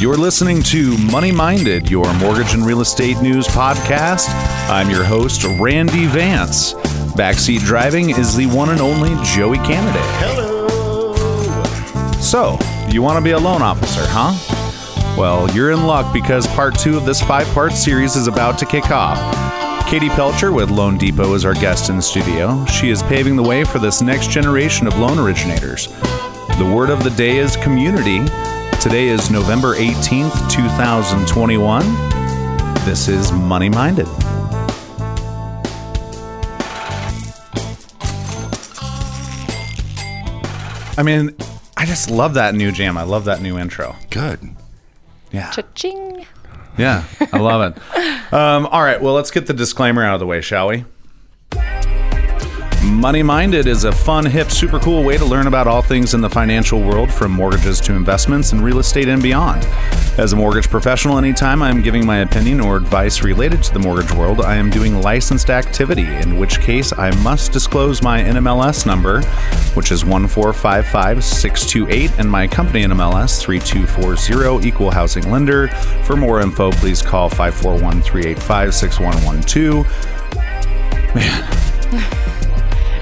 You're 0.00 0.16
listening 0.16 0.62
to 0.62 0.96
Money 0.96 1.30
Minded, 1.30 1.90
your 1.90 2.10
mortgage 2.14 2.54
and 2.54 2.64
real 2.64 2.80
estate 2.80 3.20
news 3.20 3.46
podcast. 3.46 4.30
I'm 4.70 4.88
your 4.88 5.04
host, 5.04 5.44
Randy 5.44 6.06
Vance. 6.06 6.72
Backseat 7.12 7.60
driving 7.60 8.08
is 8.08 8.34
the 8.34 8.46
one 8.46 8.70
and 8.70 8.80
only 8.80 9.10
Joey 9.22 9.58
Candidate. 9.58 10.00
Hello. 10.16 11.12
So, 12.14 12.58
you 12.88 13.02
want 13.02 13.18
to 13.18 13.22
be 13.22 13.32
a 13.32 13.38
loan 13.38 13.60
officer, 13.60 14.00
huh? 14.04 14.32
Well, 15.18 15.50
you're 15.50 15.70
in 15.70 15.84
luck 15.84 16.14
because 16.14 16.46
part 16.46 16.78
two 16.78 16.96
of 16.96 17.04
this 17.04 17.20
five 17.20 17.46
part 17.48 17.74
series 17.74 18.16
is 18.16 18.26
about 18.26 18.58
to 18.60 18.64
kick 18.64 18.90
off. 18.90 19.18
Katie 19.86 20.08
Pelcher 20.08 20.50
with 20.50 20.70
Loan 20.70 20.96
Depot 20.96 21.34
is 21.34 21.44
our 21.44 21.52
guest 21.52 21.90
in 21.90 21.96
the 21.96 22.02
studio. 22.02 22.64
She 22.64 22.88
is 22.88 23.02
paving 23.02 23.36
the 23.36 23.42
way 23.42 23.64
for 23.64 23.78
this 23.78 24.00
next 24.00 24.30
generation 24.30 24.86
of 24.86 24.98
loan 24.98 25.18
originators. 25.18 25.88
The 26.56 26.72
word 26.74 26.88
of 26.88 27.04
the 27.04 27.10
day 27.10 27.36
is 27.36 27.54
community. 27.56 28.24
Today 28.80 29.08
is 29.08 29.30
November 29.30 29.74
18th, 29.74 30.50
2021. 30.50 31.82
This 32.86 33.08
is 33.08 33.30
Money 33.30 33.68
Minded. 33.68 34.06
I 40.96 41.02
mean, 41.04 41.36
I 41.76 41.84
just 41.84 42.10
love 42.10 42.32
that 42.34 42.54
new 42.54 42.72
jam. 42.72 42.96
I 42.96 43.02
love 43.02 43.26
that 43.26 43.42
new 43.42 43.58
intro. 43.58 43.96
Good. 44.08 44.40
Yeah. 45.30 45.50
Cha-ching. 45.50 46.24
Yeah, 46.78 47.04
I 47.32 47.38
love 47.38 47.76
it. 47.76 47.82
Um, 48.32 48.66
all 48.66 48.80
right, 48.80 49.02
well, 49.02 49.14
let's 49.14 49.32
get 49.32 49.48
the 49.48 49.52
disclaimer 49.52 50.04
out 50.04 50.14
of 50.14 50.20
the 50.20 50.26
way, 50.26 50.40
shall 50.40 50.68
we? 50.68 50.84
Money 53.00 53.22
Minded 53.22 53.66
is 53.66 53.84
a 53.84 53.92
fun, 53.92 54.26
hip, 54.26 54.50
super 54.50 54.78
cool 54.78 55.02
way 55.02 55.16
to 55.16 55.24
learn 55.24 55.46
about 55.46 55.66
all 55.66 55.80
things 55.80 56.12
in 56.12 56.20
the 56.20 56.28
financial 56.28 56.82
world, 56.82 57.10
from 57.10 57.32
mortgages 57.32 57.80
to 57.80 57.94
investments 57.94 58.52
and 58.52 58.62
real 58.62 58.78
estate 58.78 59.08
and 59.08 59.22
beyond. 59.22 59.64
As 60.18 60.34
a 60.34 60.36
mortgage 60.36 60.68
professional, 60.68 61.16
anytime 61.16 61.62
I 61.62 61.70
am 61.70 61.80
giving 61.80 62.04
my 62.04 62.18
opinion 62.18 62.60
or 62.60 62.76
advice 62.76 63.22
related 63.22 63.62
to 63.62 63.72
the 63.72 63.78
mortgage 63.78 64.12
world, 64.12 64.42
I 64.42 64.56
am 64.56 64.68
doing 64.68 65.00
licensed 65.00 65.48
activity, 65.48 66.04
in 66.04 66.38
which 66.38 66.60
case 66.60 66.92
I 66.92 67.10
must 67.22 67.52
disclose 67.52 68.02
my 68.02 68.20
NMLS 68.20 68.84
number, 68.84 69.22
which 69.72 69.92
is 69.92 70.04
1455628, 70.04 72.18
and 72.18 72.30
my 72.30 72.46
company 72.46 72.84
NMLS 72.84 73.40
3240, 73.40 74.68
equal 74.68 74.90
housing 74.90 75.30
lender. 75.30 75.68
For 76.04 76.16
more 76.16 76.42
info, 76.42 76.70
please 76.70 77.00
call 77.00 77.30
541 77.30 78.02
385 78.02 78.74
6112. 78.74 81.14
Man. 81.14 82.29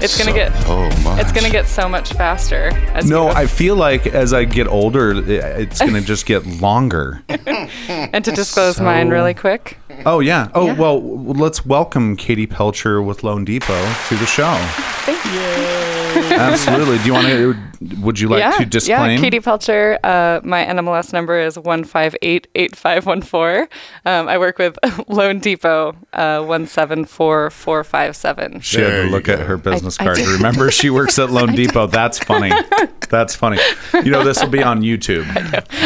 It's 0.01 0.17
gonna 0.17 0.31
So- 0.31 0.35
get 0.35 0.51
Oh 0.67 0.89
my. 1.03 1.19
it's 1.19 1.31
gonna 1.31 1.49
get 1.49 1.67
so 1.67 1.87
much 1.89 2.13
faster. 2.13 2.71
As 2.93 3.09
No, 3.09 3.27
you. 3.29 3.35
I 3.35 3.45
feel 3.47 3.75
like 3.75 4.07
as 4.07 4.33
I 4.33 4.45
get 4.45 4.67
older, 4.67 5.11
it's 5.29 5.79
going 5.79 5.93
to 5.99 6.01
just 6.01 6.25
get 6.25 6.45
longer. 6.61 7.21
and 7.29 8.23
to 8.25 8.31
disclose 8.31 8.77
so- 8.77 8.83
mine 8.83 9.09
really 9.09 9.33
quick. 9.33 9.77
Oh, 10.05 10.19
yeah. 10.21 10.47
Oh, 10.55 10.67
Yeah. 10.67 10.73
well, 10.73 11.01
let's 11.25 11.65
welcome 11.65 12.15
Katie 12.15 12.47
Pelcher 12.47 13.01
with 13.05 13.23
Loan 13.23 13.43
Depot 13.43 13.93
to 14.07 14.15
the 14.15 14.25
show. 14.25 14.55
Thank 15.05 15.25
you. 15.25 15.78
Absolutely. 16.31 16.97
Do 16.99 17.03
you 17.05 17.13
want 17.13 17.27
to, 17.27 17.55
would 18.01 18.19
you 18.19 18.27
like 18.27 18.39
yeah, 18.39 18.51
to 18.57 18.65
disclaim? 18.65 19.11
yeah. 19.11 19.17
Katie 19.19 19.39
Pelcher. 19.39 19.97
Uh, 20.03 20.39
my 20.43 20.65
NMLS 20.65 21.13
number 21.13 21.39
is 21.39 21.57
one 21.57 21.83
five 21.83 22.15
eight 22.21 22.47
eight 22.55 22.75
five 22.75 23.05
one 23.05 23.21
four. 23.21 23.69
Um, 24.05 24.27
I 24.27 24.37
work 24.37 24.57
with 24.57 24.77
Loan 25.07 25.39
Depot 25.39 25.95
uh, 26.13 26.43
one 26.43 26.65
seven 26.67 27.05
four 27.05 27.49
four 27.49 27.83
five 27.83 28.15
seven. 28.15 28.59
She 28.61 28.81
had 28.81 28.89
to 28.89 29.03
look 29.09 29.25
go. 29.25 29.33
at 29.33 29.39
her 29.39 29.57
business 29.57 29.99
I 29.99 30.03
card. 30.05 30.17
did. 30.17 30.27
Remember, 30.27 30.71
she 30.71 30.89
works 30.89 31.17
at 31.19 31.29
Loan 31.31 31.53
Depot. 31.55 31.87
That's 31.87 32.19
funny. 32.19 32.51
That's 33.09 33.35
funny. 33.35 33.59
You 33.93 34.11
know, 34.11 34.23
this 34.23 34.41
will 34.41 34.49
be 34.49 34.61
on 34.63 34.81
YouTube. 34.81 35.25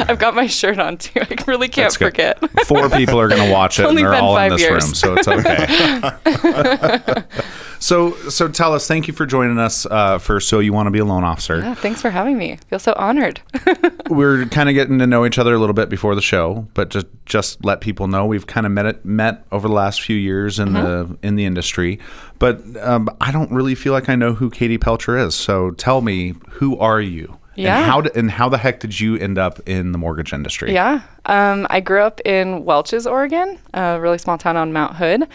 I've 0.10 0.20
got 0.20 0.36
my 0.36 0.48
shirt 0.48 0.80
on 0.80 0.98
too. 0.98 1.22
I 1.22 1.36
really 1.48 1.68
can't 1.68 1.86
That's 1.86 1.98
good. 1.98 2.06
forget. 2.40 2.66
Four 2.68 2.90
people 2.90 3.20
are 3.20 3.28
going 3.28 3.46
to 3.46 3.52
watch 3.52 3.80
it, 3.80 3.84
and 3.84 3.90
Only 3.90 4.04
they're 4.04 4.16
all 4.16 4.36
in 4.38 4.50
five 4.50 4.52
this 4.52 4.62
years. 4.62 4.84
room, 4.86 4.94
so 4.94 5.16
it's 5.16 5.28
okay. 5.28 7.24
So, 7.84 8.14
so 8.30 8.48
tell 8.48 8.74
us. 8.74 8.88
Thank 8.88 9.08
you 9.10 9.14
for 9.14 9.26
joining 9.26 9.60
us 9.60 9.86
uh, 9.86 10.18
for 10.18 10.40
So 10.40 10.60
You 10.60 10.72
Want 10.72 10.88
to 10.88 10.92
Be 10.92 11.00
a 11.00 11.06
Loan 11.06 11.24
Officer. 11.26 11.60
Yeah, 11.60 11.76
thanks 11.76 12.02
for 12.02 12.10
having 12.10 12.38
me. 12.38 12.54
I 12.54 12.56
feel 12.56 12.80
so 12.80 12.94
honored. 12.96 13.42
we're 14.10 14.46
kind 14.46 14.70
of 14.70 14.76
getting 14.76 15.00
to 15.00 15.08
know 15.08 15.26
each 15.26 15.38
other 15.38 15.54
a 15.54 15.60
little 15.60 15.74
bit 15.74 15.90
before 15.90 16.16
the 16.16 16.22
show, 16.22 16.66
but 16.74 16.90
just 16.90 17.08
just 17.26 17.64
let 17.66 17.82
people 17.82 18.08
know 18.08 18.26
we've 18.26 18.48
kind 18.48 18.66
of 18.66 18.72
met 18.72 18.86
it, 18.86 19.04
met 19.04 19.46
over 19.52 19.68
the 19.68 19.74
last 19.74 20.02
few 20.02 20.16
years 20.16 20.60
in 20.60 20.70
Mm-hmm. 20.70 21.14
the 21.14 21.28
in 21.28 21.36
the 21.36 21.44
industry. 21.46 22.00
But 22.40 22.62
um, 22.82 23.10
I 23.20 23.32
don't 23.32 23.52
really 23.52 23.76
feel 23.76 23.92
like 23.94 24.08
I 24.10 24.16
know 24.16 24.34
who 24.34 24.50
Katie 24.50 24.78
Pelcher 24.78 25.18
is. 25.18 25.36
So 25.36 25.72
tell 25.72 26.00
me, 26.02 26.36
who 26.52 26.78
are 26.80 27.02
you? 27.02 27.38
Yeah. 27.56 27.78
And 27.78 27.86
how 27.86 28.02
d- 28.02 28.10
and 28.16 28.32
how 28.32 28.50
the 28.50 28.58
heck 28.58 28.80
did 28.80 29.00
you 29.00 29.16
end 29.18 29.38
up 29.38 29.60
in 29.68 29.92
the 29.92 29.98
mortgage 29.98 30.32
industry? 30.34 30.74
Yeah. 30.74 31.02
Um, 31.26 31.68
I 31.70 31.82
grew 31.82 32.02
up 32.02 32.20
in 32.22 32.66
Welches, 32.66 33.06
Oregon, 33.06 33.60
a 33.74 34.00
really 34.00 34.18
small 34.18 34.38
town 34.38 34.58
on 34.58 34.74
Mount 34.74 34.96
Hood. 34.96 35.28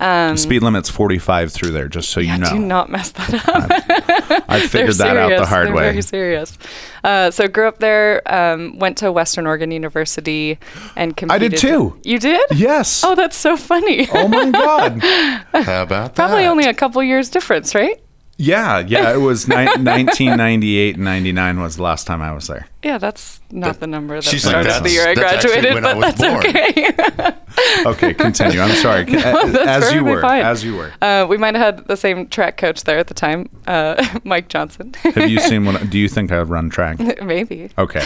Um, 0.00 0.36
Speed 0.36 0.62
limit's 0.62 0.88
45 0.88 1.52
through 1.52 1.72
there, 1.72 1.88
just 1.88 2.10
so 2.10 2.20
you 2.20 2.38
know. 2.38 2.50
Do 2.50 2.58
not 2.58 2.88
mess 2.88 3.10
that 3.10 3.34
up. 3.48 4.44
I 4.48 4.58
They're 4.60 4.68
figured 4.68 4.94
that 4.96 5.16
out 5.16 5.28
the 5.30 5.34
serious. 5.36 5.48
hard 5.48 5.66
They're 5.68 5.74
way. 5.74 5.90
Very 5.90 6.02
serious. 6.02 6.58
Uh, 7.02 7.30
so 7.32 7.48
grew 7.48 7.66
up 7.66 7.78
there. 7.78 8.22
Um, 8.32 8.78
went 8.78 8.96
to 8.98 9.10
Western 9.10 9.46
Oregon 9.46 9.70
University 9.72 10.58
and 10.96 11.16
competed. 11.16 11.42
I 11.42 11.48
did 11.48 11.58
too. 11.58 11.98
You 12.04 12.18
did? 12.20 12.46
Yes. 12.54 13.02
Oh, 13.04 13.14
that's 13.16 13.36
so 13.36 13.56
funny. 13.56 14.08
Oh 14.12 14.28
my 14.28 14.50
God. 14.50 15.02
How 15.64 15.82
about 15.82 15.88
that? 15.88 16.14
Probably 16.14 16.46
only 16.46 16.66
a 16.66 16.74
couple 16.74 17.02
years 17.02 17.28
difference, 17.28 17.74
right? 17.74 18.00
Yeah, 18.38 18.78
yeah. 18.78 19.12
It 19.12 19.18
was 19.18 19.46
ni- 19.48 19.54
1998 19.66 20.94
and 20.94 21.04
99 21.04 21.60
was 21.60 21.76
the 21.76 21.82
last 21.82 22.06
time 22.06 22.22
I 22.22 22.32
was 22.32 22.46
there. 22.46 22.66
Yeah, 22.82 22.96
that's 22.98 23.40
not 23.50 23.80
the 23.80 23.86
number 23.86 24.14
that 24.14 24.24
She's 24.24 24.46
like, 24.46 24.64
started 24.64 24.84
the 24.84 24.90
year 24.90 25.08
I 25.08 25.14
graduated, 25.14 25.76
I 25.76 25.80
but 25.80 26.00
that's 26.00 26.20
born." 26.20 26.36
okay. 26.38 27.34
Okay, 27.84 28.14
continue. 28.14 28.60
I'm 28.60 28.74
sorry. 28.76 29.02
as 29.16 29.52
that's 29.52 29.92
you 29.92 30.04
were. 30.04 30.24
As 30.24 30.62
you 30.62 30.76
were. 30.76 30.92
Uh, 31.02 31.26
we 31.28 31.36
might 31.36 31.56
have 31.56 31.76
had 31.76 31.88
the 31.88 31.96
same 31.96 32.28
track 32.28 32.56
coach 32.56 32.84
there 32.84 32.98
at 32.98 33.08
the 33.08 33.14
time, 33.14 33.48
uh, 33.66 34.20
Mike 34.22 34.48
Johnson. 34.48 34.94
Have 35.02 35.28
you 35.28 35.40
seen 35.40 35.64
one? 35.64 35.84
Do 35.88 35.98
you 35.98 36.08
think 36.08 36.30
I 36.30 36.40
run 36.42 36.70
track? 36.70 37.00
Maybe. 37.20 37.70
Okay. 37.76 38.04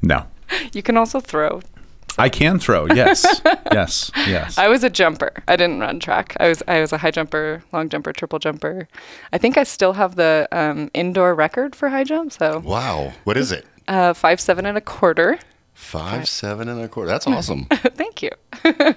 No. 0.00 0.26
You 0.72 0.82
can 0.82 0.96
also 0.96 1.18
throw. 1.18 1.60
I 2.18 2.28
can 2.28 2.58
throw. 2.58 2.86
Yes. 2.86 3.40
Yes. 3.72 4.10
Yes. 4.26 4.58
I 4.58 4.66
was 4.66 4.82
a 4.82 4.90
jumper. 4.90 5.32
I 5.46 5.54
didn't 5.54 5.78
run 5.78 6.00
track. 6.00 6.36
I 6.40 6.48
was 6.48 6.60
I 6.66 6.80
was 6.80 6.92
a 6.92 6.98
high 6.98 7.12
jumper, 7.12 7.62
long 7.72 7.88
jumper, 7.88 8.12
triple 8.12 8.40
jumper. 8.40 8.88
I 9.32 9.38
think 9.38 9.56
I 9.56 9.62
still 9.62 9.92
have 9.92 10.16
the 10.16 10.48
um, 10.50 10.90
indoor 10.92 11.36
record 11.36 11.76
for 11.76 11.88
high 11.88 12.02
jump. 12.04 12.32
So 12.32 12.58
Wow. 12.58 13.12
What 13.22 13.36
is 13.36 13.52
it? 13.52 13.64
uh, 13.86 14.12
five 14.12 14.40
seven 14.40 14.66
and 14.66 14.76
a 14.76 14.80
quarter. 14.80 15.38
Five, 15.72 16.28
seven, 16.28 16.68
and 16.68 16.80
a 16.80 16.88
quarter. 16.88 17.08
That's 17.08 17.26
awesome. 17.34 17.64
Thank 17.70 18.22
you. 18.22 18.30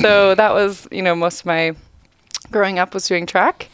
so 0.00 0.34
that 0.34 0.52
was 0.52 0.86
you 0.90 1.02
know 1.02 1.14
most 1.14 1.40
of 1.40 1.46
my 1.46 1.72
growing 2.50 2.78
up 2.78 2.92
was 2.92 3.06
doing 3.06 3.26
track, 3.26 3.68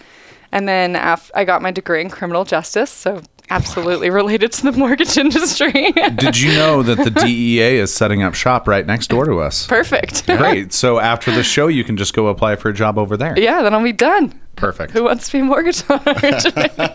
and 0.53 0.69
then 0.69 0.97
af- 0.97 1.31
I 1.35 1.45
got 1.45 1.63
my 1.63 1.71
degree 1.71 2.01
in 2.03 2.11
criminal 2.11 2.45
justice. 2.45 2.91
So 2.91 3.23
absolutely 3.51 4.11
related 4.11 4.53
to 4.53 4.71
the 4.71 4.73
mortgage 4.73 5.17
industry. 5.27 5.93
Did 6.17 6.39
you 6.39 6.53
know 6.53 6.83
that 6.83 6.99
the 7.05 7.11
DEA 7.25 7.79
is 7.79 7.93
setting 7.95 8.23
up 8.23 8.35
shop 8.35 8.67
right 8.67 8.87
next 8.87 9.09
door 9.09 9.25
to 9.27 9.41
us? 9.41 9.67
Perfect. 9.67 10.27
Great. 10.27 10.73
So 10.83 10.99
after 10.99 11.31
the 11.31 11.43
show, 11.43 11.67
you 11.69 11.85
can 11.85 11.97
just 11.97 12.15
go 12.15 12.29
apply 12.29 12.57
for 12.57 12.69
a 12.69 12.73
job 12.75 12.99
over 12.99 13.17
there. 13.17 13.39
Yeah, 13.39 13.63
then 13.63 13.75
I'll 13.75 13.83
be 13.83 13.93
done. 13.93 14.39
Perfect. 14.57 14.93
Who 14.93 15.05
wants 15.05 15.27
to 15.27 15.33
be 15.33 15.39
a 15.41 15.45
mortgage 15.45 15.83
originator? 15.89 16.95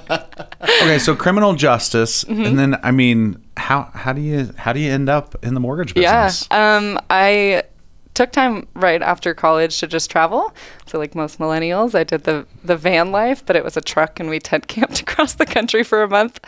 Okay. 0.62 1.00
So 1.00 1.16
criminal 1.16 1.54
justice, 1.54 2.24
Mm-hmm. 2.24 2.44
and 2.44 2.60
then 2.60 2.80
I 2.84 2.92
mean, 2.92 3.44
how 3.56 3.90
how 3.94 4.14
do 4.14 4.22
you 4.22 4.52
how 4.58 4.74
do 4.74 4.80
you 4.80 4.92
end 4.92 5.10
up 5.10 5.36
in 5.44 5.54
the 5.54 5.60
mortgage 5.60 5.94
Yeah. 5.96 6.26
business? 6.26 6.48
Um, 6.52 7.00
I 7.10 7.64
took 8.18 8.32
time 8.32 8.68
right 8.74 9.02
after 9.02 9.34
college 9.34 9.80
to 9.80 9.88
just 9.88 10.10
travel. 10.12 10.54
So 10.88 10.98
like 11.00 11.16
most 11.16 11.40
millennials, 11.40 11.96
I 11.96 12.04
did 12.04 12.24
the 12.26 12.46
the 12.64 12.76
van 12.76 13.12
life, 13.12 13.46
but 13.46 13.56
it 13.56 13.64
was 13.64 13.78
a 13.78 13.82
truck 13.82 14.20
and 14.20 14.30
we 14.30 14.40
tent 14.40 14.68
camped 14.68 15.00
across 15.06 15.34
the 15.36 15.46
country 15.46 15.84
for 15.84 16.04
a 16.04 16.10
month. 16.10 16.40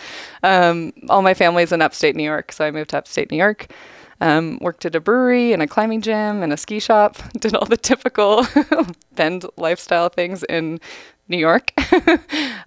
Um, 0.43 0.91
all 1.09 1.21
my 1.21 1.33
family's 1.33 1.71
in 1.71 1.81
upstate 1.81 2.15
New 2.15 2.23
York, 2.23 2.51
so 2.51 2.65
I 2.65 2.71
moved 2.71 2.89
to 2.89 2.97
upstate 2.97 3.31
New 3.31 3.37
York. 3.37 3.67
Um, 4.21 4.57
worked 4.59 4.83
at 4.85 4.95
a 4.95 4.99
brewery 4.99 5.53
and 5.53 5.61
a 5.61 5.67
climbing 5.67 6.01
gym 6.01 6.43
and 6.43 6.51
a 6.51 6.57
ski 6.57 6.79
shop. 6.81 7.17
Did 7.39 7.55
all 7.55 7.65
the 7.65 7.77
typical 7.77 8.45
Bend 9.15 9.45
lifestyle 9.55 10.09
things 10.09 10.43
in 10.43 10.79
New 11.29 11.37
York. 11.37 11.71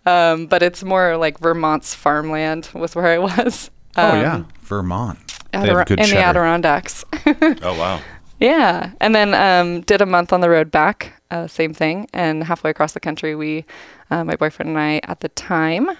um, 0.06 0.46
but 0.46 0.62
it's 0.62 0.82
more 0.82 1.16
like 1.16 1.38
Vermont's 1.40 1.94
farmland 1.94 2.70
was 2.74 2.94
where 2.94 3.06
I 3.08 3.18
was. 3.18 3.70
oh 3.96 4.10
Um, 4.12 4.20
yeah, 4.20 4.44
Vermont. 4.62 5.18
They 5.52 5.58
Adira- 5.58 5.78
have 5.80 5.86
good 5.88 6.00
in 6.00 6.08
the. 6.08 6.16
Adirondacks. 6.16 7.04
Oh 7.26 7.76
wow. 7.78 8.00
Yeah, 8.42 8.90
and 9.00 9.14
then 9.14 9.34
um, 9.34 9.82
did 9.82 10.00
a 10.02 10.06
month 10.06 10.32
on 10.32 10.40
the 10.40 10.50
road 10.50 10.72
back, 10.72 11.22
uh, 11.30 11.46
same 11.46 11.72
thing. 11.72 12.08
And 12.12 12.42
halfway 12.42 12.70
across 12.70 12.92
the 12.92 12.98
country, 12.98 13.36
we, 13.36 13.64
uh, 14.10 14.24
my 14.24 14.34
boyfriend 14.34 14.70
and 14.70 14.78
I, 14.80 15.00
at 15.04 15.20
the 15.20 15.28
time, 15.28 15.90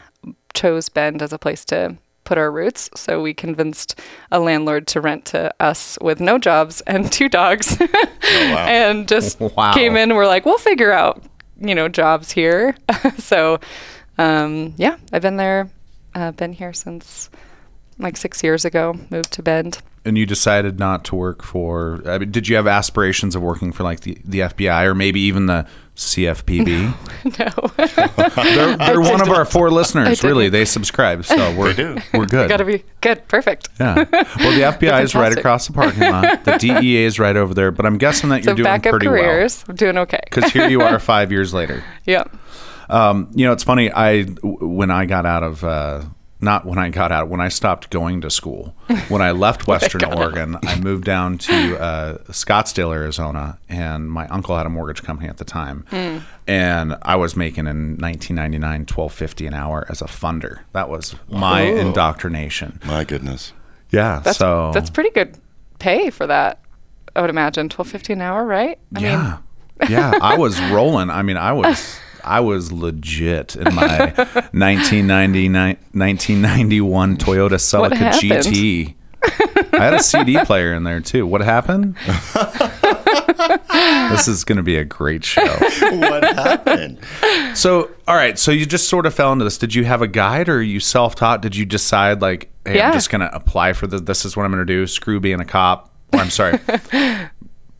chose 0.52 0.88
Bend 0.88 1.22
as 1.22 1.32
a 1.32 1.38
place 1.38 1.64
to 1.66 1.96
put 2.24 2.38
our 2.38 2.50
roots. 2.50 2.90
So 2.96 3.22
we 3.22 3.32
convinced 3.32 4.00
a 4.32 4.40
landlord 4.40 4.88
to 4.88 5.00
rent 5.00 5.24
to 5.26 5.54
us 5.60 5.96
with 6.00 6.18
no 6.20 6.36
jobs 6.36 6.80
and 6.80 7.12
two 7.12 7.28
dogs, 7.28 7.78
wow. 7.80 8.66
and 8.66 9.06
just 9.06 9.38
Wow. 9.56 9.72
came 9.72 9.96
in. 9.96 10.16
We're 10.16 10.26
like, 10.26 10.44
we'll 10.44 10.58
figure 10.58 10.90
out, 10.90 11.22
you 11.60 11.76
know, 11.76 11.88
jobs 11.88 12.32
here. 12.32 12.74
so, 13.18 13.60
um, 14.18 14.74
yeah, 14.78 14.96
I've 15.12 15.22
been 15.22 15.36
there, 15.36 15.70
uh, 16.16 16.32
been 16.32 16.54
here 16.54 16.72
since 16.72 17.30
like 17.98 18.16
six 18.16 18.42
years 18.42 18.64
ago. 18.64 18.98
Moved 19.10 19.32
to 19.34 19.42
Bend. 19.44 19.80
And 20.04 20.19
you 20.19 20.26
decided 20.26 20.78
not 20.78 21.04
to 21.06 21.14
work 21.14 21.43
for. 21.43 22.02
I 22.06 22.19
mean, 22.19 22.31
did 22.31 22.49
you 22.49 22.56
have 22.56 22.66
aspirations 22.66 23.37
of 23.37 23.43
working 23.43 23.72
for 23.72 23.82
like 23.84 24.00
the, 24.00 24.19
the 24.25 24.40
FBI 24.40 24.84
or 24.84 24.94
maybe 24.94 25.20
even 25.20 25.46
the 25.46 25.66
CFPB? 25.96 26.94
no. 27.38 28.43
They're, 28.43 28.76
they're 28.76 29.00
one 29.00 29.20
of 29.20 29.28
our 29.28 29.44
four 29.44 29.70
listeners. 29.70 30.25
Really, 30.25 30.49
they 30.49 30.64
subscribe, 30.64 31.25
so 31.25 31.54
we're 31.56 31.72
do. 31.75 31.99
we're 32.14 32.26
good. 32.26 32.49
Gotta 32.49 32.64
be 32.64 32.82
good. 33.00 33.26
Perfect. 33.28 33.69
yeah. 33.78 34.04
Well, 34.38 34.52
the 34.56 34.76
FBI 34.78 35.02
is 35.04 35.14
right 35.14 35.37
across 35.37 35.66
the 35.66 35.72
parking 35.72 36.00
lot. 36.10 36.44
The 36.44 36.56
DEA 36.58 37.05
is 37.05 37.19
right 37.19 37.37
over 37.37 37.55
there. 37.55 37.70
But 37.70 37.87
I'm 37.87 37.98
guessing 37.98 38.31
that 38.31 38.43
So 38.44 38.50
you're 38.50 38.56
doing 38.56 38.64
backup 38.64 38.90
pretty 38.90 39.06
careers. 39.06 39.64
I'm 39.69 39.76
doing 39.76 39.98
okay. 39.98 40.20
because 40.25 40.50
here 40.50 40.69
you 40.69 40.81
are 40.81 40.98
five 40.98 41.31
years 41.31 41.52
later. 41.55 41.84
yeah. 42.06 42.25
Um, 42.88 43.31
you 43.34 43.46
know, 43.46 43.52
it's 43.52 43.62
funny. 43.62 43.90
I 43.90 44.22
w- 44.25 44.66
when 44.66 44.90
I 44.90 45.06
got 45.06 45.25
out 45.25 45.43
of 45.43 45.62
uh, 45.64 46.02
not 46.42 46.66
when 46.66 46.78
I 46.78 46.88
got 46.88 47.12
out 47.12 47.28
when 47.28 47.40
I 47.40 47.48
stopped 47.48 47.90
going 47.90 48.20
to 48.22 48.30
school. 48.30 48.74
When 49.08 49.22
I 49.22 49.30
left 49.30 49.66
Western 49.68 50.04
Oregon, 50.04 50.58
I 50.64 50.78
moved 50.80 51.04
down 51.04 51.38
to 51.38 51.78
uh, 51.80 52.18
Scottsdale, 52.24 52.92
Arizona, 52.92 53.58
and 53.68 54.10
my 54.10 54.26
uncle 54.28 54.56
had 54.56 54.66
a 54.66 54.70
mortgage 54.70 55.02
company 55.02 55.28
at 55.28 55.38
the 55.38 55.44
time, 55.44 55.86
and 56.46 56.96
I 57.02 57.16
was 57.16 57.36
making 57.36 57.66
in 57.66 57.96
1999 57.98 58.80
1250 58.80 59.46
an 59.46 59.54
hour 59.54 59.86
as 59.88 60.02
a 60.02 60.06
funder. 60.06 60.60
That 60.72 60.88
was 60.88 61.14
my 61.28 61.68
Ooh. 61.70 61.76
indoctrination. 61.76 62.80
My 62.84 63.04
goodness. 63.04 63.52
Yeah. 63.90 64.20
That's 64.24 64.38
so 64.38 64.72
that's 64.74 64.90
pretty 64.90 65.10
good 65.10 65.38
pay 65.78 66.10
for 66.10 66.26
that. 66.26 66.58
I 67.14 67.20
would 67.20 67.30
imagine 67.30 67.68
twelve 67.68 67.88
fifty 67.88 68.14
an 68.14 68.22
hour, 68.22 68.44
right? 68.44 68.78
I 68.96 69.00
yeah. 69.00 69.38
yeah, 69.88 70.12
I 70.20 70.38
was 70.38 70.60
rolling. 70.70 71.10
I 71.10 71.22
mean, 71.22 71.36
I 71.36 71.52
was 71.62 71.98
I 72.24 72.40
was 72.40 72.70
legit 72.72 73.56
in 73.56 73.74
my 73.74 73.98
1999 74.52 75.76
1991 75.92 77.16
Toyota 77.16 77.50
Celica 77.52 77.94
happened? 77.96 78.22
GT. 78.22 78.94
I 79.74 79.84
had 79.84 79.94
a 79.94 80.02
CD 80.02 80.36
player 80.44 80.74
in 80.74 80.84
there 80.84 81.00
too. 81.00 81.26
What 81.26 81.40
happened? 81.42 81.96
this 84.10 84.28
is 84.28 84.44
going 84.44 84.56
to 84.56 84.62
be 84.62 84.76
a 84.76 84.84
great 84.84 85.24
show. 85.24 85.42
what 85.80 86.24
happened? 86.24 86.98
So, 87.54 87.90
all 88.06 88.14
right. 88.14 88.38
So 88.38 88.50
you 88.50 88.66
just 88.66 88.88
sort 88.88 89.06
of 89.06 89.14
fell 89.14 89.32
into 89.32 89.44
this. 89.44 89.58
Did 89.58 89.74
you 89.74 89.84
have 89.84 90.02
a 90.02 90.08
guide, 90.08 90.48
or 90.48 90.56
are 90.56 90.62
you 90.62 90.80
self-taught? 90.80 91.42
Did 91.42 91.56
you 91.56 91.64
decide 91.64 92.20
like, 92.20 92.50
hey, 92.64 92.76
Yeah. 92.76 92.88
I'm 92.88 92.92
just 92.94 93.10
going 93.10 93.20
to 93.20 93.34
apply 93.34 93.72
for 93.72 93.86
this? 93.86 94.00
This 94.02 94.24
is 94.24 94.36
what 94.36 94.44
I'm 94.44 94.52
going 94.52 94.66
to 94.66 94.72
do. 94.72 94.86
Screw 94.86 95.20
being 95.20 95.40
a 95.40 95.44
cop. 95.44 95.90
Or 96.12 96.20
I'm 96.20 96.30
sorry. 96.30 96.58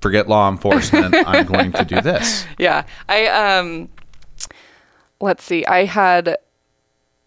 Forget 0.01 0.29
law 0.29 0.49
enforcement. 0.49 1.15
I'm 1.27 1.47
going 1.47 1.73
to 1.73 1.85
do 1.85 2.01
this. 2.01 2.47
yeah. 2.59 2.85
I 3.09 3.27
um 3.27 3.89
let's 5.23 5.45
see. 5.45 5.65
I 5.67 5.85
had 5.85 6.37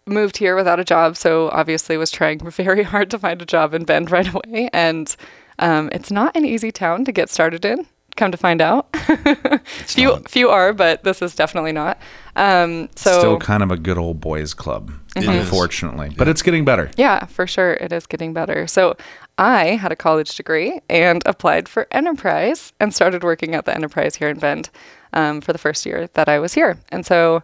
moved 0.06 0.36
here 0.36 0.54
without 0.54 0.78
a 0.78 0.84
job, 0.84 1.16
so 1.16 1.48
obviously 1.50 1.96
was 1.96 2.12
trying 2.12 2.38
very 2.50 2.84
hard 2.84 3.10
to 3.10 3.18
find 3.18 3.42
a 3.42 3.46
job 3.46 3.74
in 3.74 3.84
Bend 3.84 4.10
right 4.10 4.28
away. 4.32 4.70
And 4.72 5.14
um, 5.58 5.88
it's 5.92 6.10
not 6.10 6.36
an 6.36 6.44
easy 6.44 6.70
town 6.70 7.04
to 7.06 7.12
get 7.12 7.30
started 7.30 7.64
in. 7.64 7.86
Come 8.16 8.30
to 8.30 8.38
find 8.38 8.62
out, 8.62 8.96
few 9.66 10.08
not. 10.08 10.30
few 10.30 10.48
are, 10.48 10.72
but 10.72 11.04
this 11.04 11.20
is 11.20 11.34
definitely 11.34 11.72
not. 11.72 11.98
Um, 12.34 12.88
so 12.96 13.18
Still 13.18 13.38
kind 13.38 13.62
of 13.62 13.70
a 13.70 13.76
good 13.76 13.98
old 13.98 14.22
boys 14.22 14.54
club, 14.54 14.90
is. 15.16 15.26
unfortunately. 15.28 16.14
But 16.16 16.26
it's 16.26 16.40
getting 16.40 16.64
better. 16.64 16.90
Yeah, 16.96 17.26
for 17.26 17.46
sure. 17.46 17.74
It 17.74 17.92
is 17.92 18.06
getting 18.06 18.32
better. 18.32 18.66
So 18.68 18.96
I 19.36 19.76
had 19.76 19.92
a 19.92 19.96
college 19.96 20.34
degree 20.34 20.80
and 20.88 21.22
applied 21.26 21.68
for 21.68 21.88
Enterprise 21.92 22.72
and 22.80 22.94
started 22.94 23.22
working 23.22 23.54
at 23.54 23.66
the 23.66 23.74
Enterprise 23.74 24.16
here 24.16 24.30
in 24.30 24.38
Bend 24.38 24.70
um, 25.12 25.42
for 25.42 25.52
the 25.52 25.58
first 25.58 25.84
year 25.84 26.08
that 26.14 26.26
I 26.26 26.38
was 26.38 26.54
here. 26.54 26.78
And 26.88 27.04
so 27.04 27.42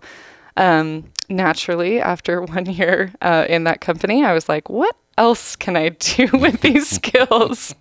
um, 0.56 1.04
naturally, 1.28 2.00
after 2.00 2.42
one 2.42 2.66
year 2.66 3.12
uh, 3.20 3.46
in 3.48 3.64
that 3.64 3.80
company, 3.80 4.24
I 4.24 4.32
was 4.32 4.48
like, 4.48 4.68
what 4.68 4.96
else 5.18 5.56
can 5.56 5.76
I 5.76 5.90
do 5.90 6.28
with 6.32 6.60
these 6.60 6.88
skills? 6.96 7.74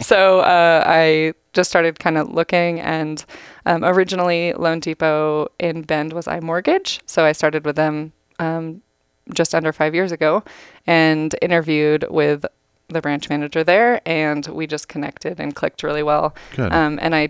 so 0.00 0.40
uh, 0.40 0.84
I 0.86 1.34
just 1.52 1.70
started 1.70 1.98
kind 1.98 2.18
of 2.18 2.30
looking 2.30 2.80
and 2.80 3.24
um, 3.64 3.82
originally 3.82 4.52
Loan 4.52 4.78
Depot 4.78 5.48
in 5.58 5.82
Bend 5.82 6.12
was 6.12 6.26
iMortgage. 6.26 7.00
So 7.06 7.24
I 7.24 7.32
started 7.32 7.64
with 7.64 7.76
them 7.76 8.12
um, 8.38 8.82
just 9.32 9.54
under 9.54 9.72
five 9.72 9.94
years 9.94 10.12
ago 10.12 10.44
and 10.86 11.34
interviewed 11.42 12.04
with 12.10 12.44
the 12.88 13.00
branch 13.00 13.28
manager 13.28 13.64
there 13.64 14.00
and 14.06 14.46
we 14.46 14.66
just 14.66 14.88
connected 14.88 15.40
and 15.40 15.56
clicked 15.56 15.82
really 15.82 16.02
well 16.02 16.34
um, 16.72 16.98
and 17.02 17.16
i 17.16 17.28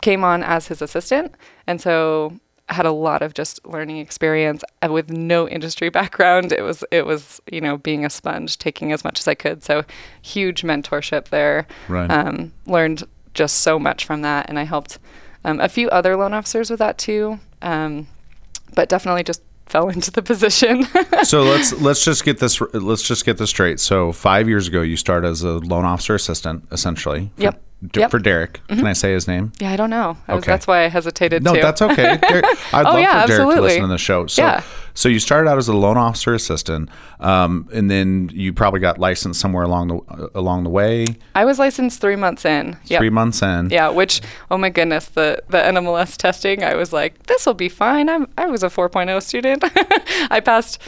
came 0.00 0.22
on 0.22 0.42
as 0.44 0.68
his 0.68 0.80
assistant 0.80 1.34
and 1.66 1.80
so 1.80 2.32
had 2.72 2.86
a 2.86 2.92
lot 2.92 3.22
of 3.22 3.34
just 3.34 3.64
learning 3.66 3.98
experience 3.98 4.62
uh, 4.82 4.88
with 4.90 5.10
no 5.10 5.48
industry 5.48 5.88
background 6.00 6.52
it 6.52 6.62
was 6.62 6.84
it 6.90 7.06
was 7.06 7.40
you 7.50 7.60
know 7.60 7.76
being 7.78 8.04
a 8.04 8.10
sponge 8.10 8.58
taking 8.58 8.92
as 8.92 9.04
much 9.04 9.20
as 9.20 9.28
i 9.28 9.34
could 9.34 9.62
so 9.62 9.84
huge 10.22 10.62
mentorship 10.62 11.28
there 11.28 11.66
Right. 11.88 12.10
um, 12.10 12.52
learned 12.66 13.04
just 13.34 13.58
so 13.58 13.78
much 13.78 14.04
from 14.04 14.22
that 14.22 14.48
and 14.48 14.58
i 14.58 14.64
helped 14.64 14.98
um, 15.44 15.60
a 15.60 15.68
few 15.68 15.88
other 15.90 16.16
loan 16.16 16.32
officers 16.34 16.70
with 16.70 16.78
that 16.78 16.98
too 16.98 17.38
um, 17.62 18.06
but 18.74 18.88
definitely 18.88 19.22
just 19.24 19.42
fell 19.66 19.88
into 19.88 20.10
the 20.10 20.20
position 20.22 20.84
so 21.22 21.42
let's 21.44 21.72
let's 21.80 22.04
just 22.04 22.24
get 22.24 22.38
this 22.40 22.60
let's 22.74 23.02
just 23.02 23.24
get 23.24 23.38
this 23.38 23.48
straight. 23.48 23.80
So 23.80 24.12
five 24.12 24.46
years 24.46 24.68
ago, 24.68 24.82
you 24.82 24.96
started 24.98 25.28
as 25.28 25.42
a 25.42 25.52
loan 25.60 25.86
officer 25.86 26.14
assistant, 26.14 26.64
essentially. 26.70 27.30
Yep. 27.38 27.62
D- 27.90 27.98
Yep. 28.00 28.10
For 28.12 28.18
Derek, 28.20 28.60
can 28.68 28.86
I 28.86 28.92
say 28.92 29.12
his 29.12 29.26
name? 29.26 29.50
yeah 29.58 29.72
i 29.72 29.76
don't 29.76 29.90
know 29.90 30.16
I 30.28 30.34
was, 30.34 30.44
Okay. 30.44 30.52
that's 30.52 30.66
why 30.68 30.84
i 30.84 30.88
hesitated 30.88 31.42
No, 31.42 31.52
too 31.54 31.60
that's 31.62 31.82
okay. 31.82 32.16
Derek, 32.28 32.44
I'd 32.72 32.86
Oh, 32.86 32.90
love 32.90 33.00
yeah, 33.00 33.22
for 33.22 33.26
Derek 33.26 33.26
to 33.26 33.32
absolutely. 33.42 33.60
listen 33.62 33.82
to 33.82 33.88
the 33.88 33.98
show. 33.98 34.26
So, 34.28 34.42
Yeah. 34.42 34.62
so 34.94 35.08
you 35.08 35.18
started 35.18 35.50
out 35.50 35.58
as 35.58 35.66
a 35.68 35.72
loan 35.72 35.96
officer 35.96 36.32
assistant, 36.32 36.90
um, 37.18 37.68
and 37.72 37.90
then 37.90 38.30
you 38.32 38.52
probably 38.52 38.78
got 38.80 38.98
licensed 38.98 39.40
somewhere 39.40 39.64
along 39.64 39.88
the 39.88 39.96
uh, 39.96 40.28
along 40.34 40.62
the 40.64 40.70
way. 40.70 41.06
I 41.34 41.44
was 41.44 41.58
licensed 41.58 42.00
three 42.00 42.14
months 42.16 42.44
in. 42.44 42.76
Yep. 42.86 43.00
Three 43.00 43.10
months 43.10 43.42
in. 43.42 43.70
Yeah, 43.70 43.88
which 43.88 44.20
oh 44.50 44.58
my 44.58 44.70
goodness, 44.70 45.06
the 45.06 45.42
the 45.48 45.58
NMLS 45.58 46.16
testing, 46.16 46.62
I 46.62 46.74
was 46.74 46.92
like, 46.92 47.20
this 47.26 47.44
will 47.46 47.54
be 47.54 47.68
fine. 47.68 48.08
I'm 48.08 48.28
I 48.38 48.46
was 48.46 48.62
a 48.62 48.68
4.0 48.68 49.20
student. 49.22 49.64
I 50.30 50.40
passed 50.40 50.80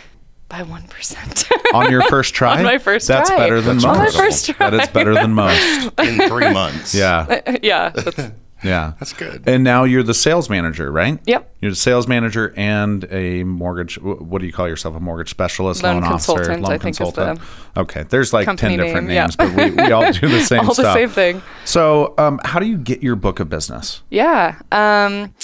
by 0.55 0.63
one 0.63 0.83
percent. 0.85 1.49
On 1.73 1.91
your 1.91 2.03
first 2.03 2.33
try. 2.33 2.59
On 2.59 2.63
my 2.63 2.79
first 2.79 3.09
That's 3.09 3.29
try. 3.29 3.39
better 3.39 3.61
than 3.61 3.79
That's 3.79 3.87
most. 3.87 3.97
On 3.99 4.05
my 4.05 4.11
first 4.11 4.47
try. 4.47 4.71
That 4.71 4.83
is 4.83 4.89
better 4.89 5.15
than 5.15 5.33
most. 5.33 5.91
In 5.99 6.29
three 6.29 6.53
months. 6.53 6.95
Yeah. 6.95 7.41
yeah. 7.63 7.89
That's, 7.89 8.31
Yeah. 8.63 8.93
That's 9.01 9.13
good. 9.13 9.43
And 9.47 9.65
now 9.65 9.83
you're 9.83 10.05
the 10.05 10.15
sales 10.15 10.49
manager, 10.49 10.93
right? 10.93 11.19
Yep. 11.27 11.57
You're 11.61 11.73
the 11.73 11.77
sales 11.77 12.07
manager 12.07 12.55
and 12.57 13.05
a 13.11 13.43
mortgage. 13.43 14.01
What 14.01 14.41
do 14.41 14.47
you 14.47 14.53
call 14.53 14.69
yourself? 14.69 14.95
A 14.95 15.01
mortgage 15.01 15.31
specialist, 15.31 15.83
Loan 15.83 16.03
loan, 16.03 16.13
officer, 16.13 16.45
loan 16.57 16.65
I 16.67 16.79
think 16.79 16.93
is 16.93 16.99
consultant. 16.99 17.41
okay, 17.77 18.05
there's 18.05 18.33
like 18.33 18.47
ten 18.57 18.79
different 18.79 19.09
name, 19.09 19.17
yeah. 19.17 19.23
names, 19.23 19.37
but 19.37 19.55
we, 19.55 19.71
we 19.71 19.91
all 19.91 20.11
do 20.13 20.29
the 20.29 20.41
same 20.41 20.61
all 20.61 20.75
stuff. 20.75 20.87
the 20.87 20.95
same 20.95 21.09
thing. 21.09 21.43
So, 21.65 22.15
um, 22.17 22.41
how 22.45 22.61
do 22.61 22.67
you 22.67 22.79
get 22.79 23.03
your 23.03 23.17
book 23.17 23.41
of 23.41 23.51
business? 23.51 24.03
Yeah. 24.09 24.61
Um, 24.71 25.35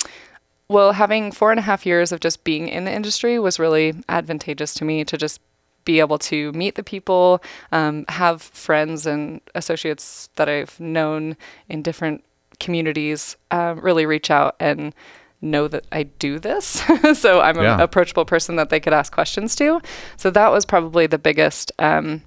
well, 0.70 0.92
having 0.92 1.32
four 1.32 1.50
and 1.50 1.58
a 1.58 1.62
half 1.62 1.84
years 1.84 2.12
of 2.12 2.20
just 2.20 2.44
being 2.44 2.68
in 2.68 2.84
the 2.84 2.92
industry 2.92 3.38
was 3.38 3.58
really 3.58 3.92
advantageous 4.08 4.72
to 4.74 4.84
me 4.84 5.04
to 5.04 5.16
just 5.18 5.40
be 5.84 5.98
able 5.98 6.18
to 6.18 6.52
meet 6.52 6.74
the 6.76 6.82
people, 6.82 7.42
um, 7.72 8.04
have 8.08 8.40
friends 8.40 9.04
and 9.06 9.40
associates 9.54 10.28
that 10.36 10.48
I've 10.48 10.78
known 10.78 11.36
in 11.68 11.82
different 11.82 12.22
communities 12.60 13.36
uh, 13.50 13.74
really 13.80 14.06
reach 14.06 14.30
out 14.30 14.54
and 14.60 14.94
know 15.40 15.66
that 15.68 15.86
I 15.90 16.04
do 16.04 16.38
this. 16.38 16.82
so 17.18 17.40
I'm 17.40 17.58
an 17.58 17.64
Yeah. 17.64 17.82
approachable 17.82 18.24
person 18.24 18.56
that 18.56 18.68
they 18.70 18.78
could 18.78 18.92
ask 18.92 19.12
questions 19.12 19.56
to. 19.56 19.80
So 20.16 20.30
that 20.30 20.52
was 20.52 20.64
probably 20.66 21.06
the 21.08 21.18
biggest 21.18 21.72
um, 21.78 22.22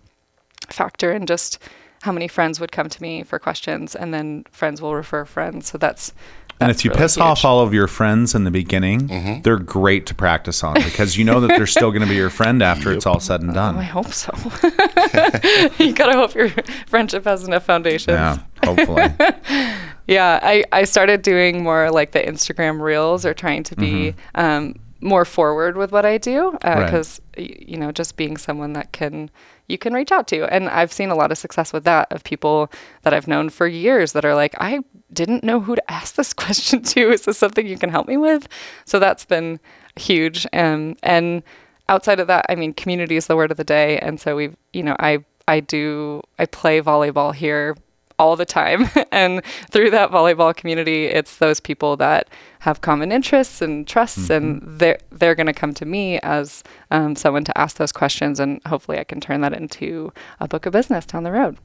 factor 0.69 1.12
in 1.13 1.25
just 1.27 1.59
how 2.01 2.12
many 2.12 2.27
friends 2.27 2.59
would 2.59 2.71
come 2.73 2.89
to 2.89 3.01
me 3.01 3.23
for 3.23 3.39
questions 3.39 3.95
and 3.95 4.13
then 4.13 4.43
friends 4.51 4.81
will 4.81 4.95
refer 4.95 5.23
friends. 5.25 5.69
So 5.71 5.77
that's 5.77 6.12
And 6.60 6.69
that's 6.69 6.79
if 6.79 6.86
you 6.86 6.91
really 6.91 7.01
piss 7.01 7.15
huge. 7.15 7.24
off 7.24 7.43
all 7.45 7.60
of 7.62 7.74
your 7.74 7.88
friends 7.88 8.36
in 8.36 8.43
the 8.45 8.51
beginning, 8.51 9.07
Mm-hmm. 9.10 9.41
they're 9.41 9.57
great 9.60 10.05
to 10.07 10.15
practice 10.15 10.63
on 10.63 10.75
because 10.75 11.17
you 11.17 11.25
know 11.25 11.39
that 11.41 11.48
they're 11.48 11.67
still 11.67 11.91
going 11.91 12.03
to 12.03 12.07
be 12.07 12.15
your 12.15 12.29
friend 12.29 12.62
after 12.62 12.91
it's 12.93 13.05
all 13.05 13.19
said 13.19 13.41
and 13.41 13.57
Oh, 13.57 13.62
I 13.62 13.83
hope 13.83 14.13
so. 14.13 14.31
you 15.83 15.93
gotta 15.93 16.13
hope 16.13 16.33
your 16.36 16.50
friendship 16.88 17.25
has 17.25 17.43
enough 17.45 17.65
foundations. 17.65 18.13
Yeah, 18.15 18.38
hopefully. 18.63 19.03
Yeah, 20.05 20.38
I, 20.43 20.65
I 20.74 20.83
started 20.83 21.22
doing 21.22 21.63
more 21.63 21.89
like 21.89 22.12
the 22.12 22.19
Instagram 22.19 22.81
reels 22.81 23.25
or 23.25 23.33
trying 23.33 23.63
to 23.63 23.75
be 23.77 24.13
um, 24.36 24.75
more 25.00 25.24
forward 25.24 25.77
with 25.77 25.93
what 25.93 26.05
I 26.05 26.17
do 26.17 26.51
Mm-hmm. 26.62 26.67
Right. 26.67 26.86
because 26.86 27.22
you 27.38 27.77
know 27.77 27.91
just 27.93 28.17
being 28.17 28.36
someone 28.36 28.74
that 28.74 28.91
can 28.91 29.29
you 29.67 29.77
can 29.77 29.93
reach 29.93 30.12
out 30.12 30.27
to. 30.27 30.51
And 30.53 30.70
I've 30.70 30.91
seen 30.91 31.10
a 31.10 31.15
lot 31.15 31.32
of 31.32 31.38
success 31.38 31.74
with 31.74 31.84
that 31.86 32.12
of 32.12 32.24
people 32.24 32.72
that 33.03 33.13
I've 33.13 33.27
known 33.27 33.50
for 33.50 33.67
years 33.67 34.13
that 34.13 34.25
are 34.25 34.36
like 34.36 34.55
I 34.60 34.79
didn't 35.12 35.43
know 35.43 35.60
who 35.60 35.75
to 35.75 35.91
ask 35.91 36.15
this 36.15 36.34
question 36.34 36.84
to. 36.84 37.12
Is 37.12 37.25
this 37.25 37.38
something 37.38 37.65
you 37.65 37.77
can 37.77 37.89
help 37.89 38.08
me 38.08 38.17
with? 38.17 38.48
So 38.86 39.00
that's 39.00 39.25
been 39.25 39.60
huge. 39.96 40.48
Um, 40.53 40.96
and 41.03 41.43
outside 41.89 42.20
of 42.20 42.27
that 42.27 42.46
I 42.50 42.55
mean 42.55 42.74
community 42.74 43.15
is 43.15 43.27
the 43.27 43.36
word 43.36 43.51
of 43.51 43.58
the 43.58 43.63
day. 43.63 44.00
And 44.00 44.20
so 44.20 44.36
we've 44.36 44.55
you 44.74 44.84
know 44.84 44.96
I 45.00 45.24
I 45.48 45.60
do 45.60 46.22
I 46.39 46.46
play 46.46 46.82
volleyball 46.82 47.34
here 47.34 47.75
all 48.20 48.36
the 48.36 48.46
time. 48.46 48.88
and 49.12 49.43
through 49.72 49.89
that 49.91 50.12
volleyball 50.12 50.55
community, 50.55 51.05
it's 51.05 51.38
those 51.38 51.60
people 51.60 51.96
that 51.98 52.29
have 52.60 52.82
common 52.82 53.12
interests 53.12 53.62
and 53.62 53.88
trusts, 53.88 54.29
and 54.29 54.62
they're 54.79 55.00
they're 55.12 55.36
going 55.36 55.48
to 55.48 55.53
come 55.53 55.74
to 55.75 55.86
me 55.86 56.20
as 56.20 56.63
um, 56.91 57.15
someone 57.15 57.43
to 57.46 57.58
ask 57.58 57.77
those 57.77 57.91
questions, 57.91 58.39
and 58.39 58.62
hopefully, 58.65 59.00
I 59.00 59.03
can 59.03 59.20
turn 59.20 59.41
that 59.41 59.53
into 59.53 60.12
a 60.39 60.48
book 60.48 60.65
of 60.65 60.74
business 60.74 61.05
down 61.05 61.24
the 61.24 61.32
road. 61.32 61.58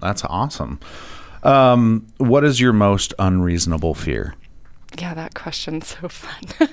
That's 0.00 0.24
awesome. 0.24 0.80
Um, 1.42 2.06
what 2.18 2.44
is 2.44 2.60
your 2.60 2.72
most 2.72 3.12
unreasonable 3.18 3.94
fear? 3.94 4.34
Yeah, 4.98 5.12
that 5.14 5.34
question's 5.34 5.88
so 5.88 6.08
fun. 6.08 6.42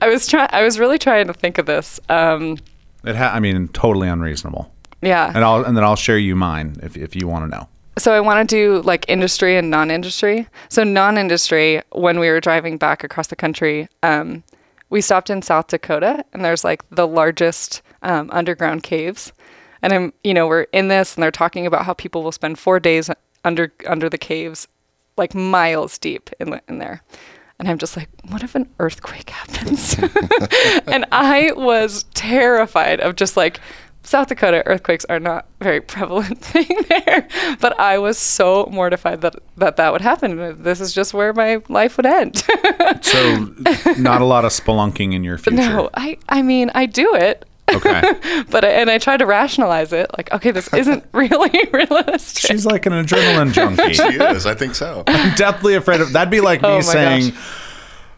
I 0.00 0.08
was 0.08 0.26
trying. 0.26 0.48
I 0.52 0.62
was 0.62 0.78
really 0.78 0.98
trying 0.98 1.28
to 1.28 1.32
think 1.32 1.58
of 1.58 1.66
this. 1.66 1.98
Um, 2.08 2.58
It 3.04 3.16
ha- 3.16 3.30
I 3.32 3.40
mean, 3.40 3.68
totally 3.68 4.08
unreasonable. 4.08 4.70
yeah. 5.00 5.30
And 5.34 5.44
I'll 5.44 5.64
and 5.64 5.76
then 5.76 5.84
I'll 5.84 5.96
share 5.96 6.18
you 6.18 6.36
mine 6.36 6.76
if 6.82 6.96
if 6.96 7.14
you 7.16 7.26
want 7.28 7.50
to 7.50 7.56
know. 7.56 7.68
So 7.98 8.12
I 8.12 8.20
want 8.20 8.48
to 8.48 8.56
do 8.56 8.82
like 8.82 9.06
industry 9.08 9.56
and 9.56 9.70
non-industry. 9.70 10.48
So 10.68 10.84
non-industry, 10.84 11.82
when 11.92 12.20
we 12.20 12.28
were 12.28 12.40
driving 12.40 12.76
back 12.76 13.02
across 13.02 13.28
the 13.28 13.36
country, 13.36 13.88
um, 14.02 14.44
we 14.90 15.00
stopped 15.00 15.30
in 15.30 15.42
South 15.42 15.68
Dakota, 15.68 16.24
and 16.32 16.44
there's 16.44 16.62
like 16.62 16.88
the 16.90 17.06
largest 17.06 17.82
um, 18.02 18.30
underground 18.32 18.82
caves. 18.82 19.32
And 19.82 19.92
I'm, 19.92 20.12
you 20.22 20.34
know, 20.34 20.46
we're 20.46 20.66
in 20.72 20.88
this, 20.88 21.14
and 21.14 21.22
they're 21.22 21.30
talking 21.30 21.66
about 21.66 21.84
how 21.84 21.94
people 21.94 22.22
will 22.22 22.32
spend 22.32 22.58
four 22.58 22.78
days 22.78 23.10
under 23.44 23.72
under 23.86 24.08
the 24.08 24.18
caves, 24.18 24.68
like 25.16 25.34
miles 25.34 25.98
deep 25.98 26.30
in 26.38 26.60
in 26.68 26.78
there. 26.78 27.02
And 27.58 27.68
I'm 27.68 27.78
just 27.78 27.96
like, 27.96 28.10
what 28.28 28.42
if 28.42 28.54
an 28.54 28.68
earthquake 28.78 29.30
happens? 29.30 29.96
and 30.86 31.06
I 31.10 31.52
was 31.56 32.04
terrified 32.14 33.00
of 33.00 33.16
just 33.16 33.36
like 33.36 33.60
South 34.06 34.28
Dakota 34.28 34.62
earthquakes 34.66 35.04
are 35.06 35.18
not 35.20 35.46
very 35.60 35.80
prevalent 35.80 36.38
thing 36.44 36.68
there, 36.88 37.26
but 37.60 37.78
I 37.78 37.98
was 37.98 38.16
so 38.18 38.68
mortified 38.72 39.20
that 39.22 39.34
that, 39.56 39.76
that 39.76 39.92
would 39.92 40.00
happen. 40.00 40.62
This 40.62 40.80
is 40.80 40.94
just 40.94 41.12
where 41.12 41.32
my 41.32 41.60
life 41.68 41.96
would 41.96 42.06
end. 42.06 42.42
So, 43.02 43.54
not 43.98 44.20
a 44.22 44.24
lot 44.24 44.44
of 44.44 44.52
spelunking 44.52 45.12
in 45.14 45.22
your 45.24 45.38
future. 45.38 45.56
no, 45.56 45.90
I 45.94 46.18
I 46.28 46.42
mean 46.42 46.70
I 46.74 46.86
do 46.86 47.14
it, 47.14 47.44
Okay. 47.72 48.00
but 48.50 48.64
I, 48.64 48.68
and 48.68 48.90
I 48.90 48.98
try 48.98 49.16
to 49.16 49.26
rationalize 49.26 49.92
it 49.92 50.08
like 50.16 50.32
okay, 50.32 50.50
this 50.52 50.72
isn't 50.72 51.04
really 51.12 51.50
realistic. 51.72 52.50
She's 52.50 52.64
like 52.64 52.86
an 52.86 52.92
adrenaline 52.92 53.52
junkie. 53.52 53.92
She 53.94 54.02
is. 54.02 54.46
I 54.46 54.54
think 54.54 54.74
so. 54.76 55.02
I'm 55.08 55.34
deathly 55.34 55.74
afraid 55.74 56.00
of. 56.00 56.12
That'd 56.12 56.30
be 56.30 56.40
like 56.40 56.62
me 56.62 56.68
Oh 56.68 56.76
my 56.76 56.80
saying. 56.82 57.30
gosh. 57.30 57.62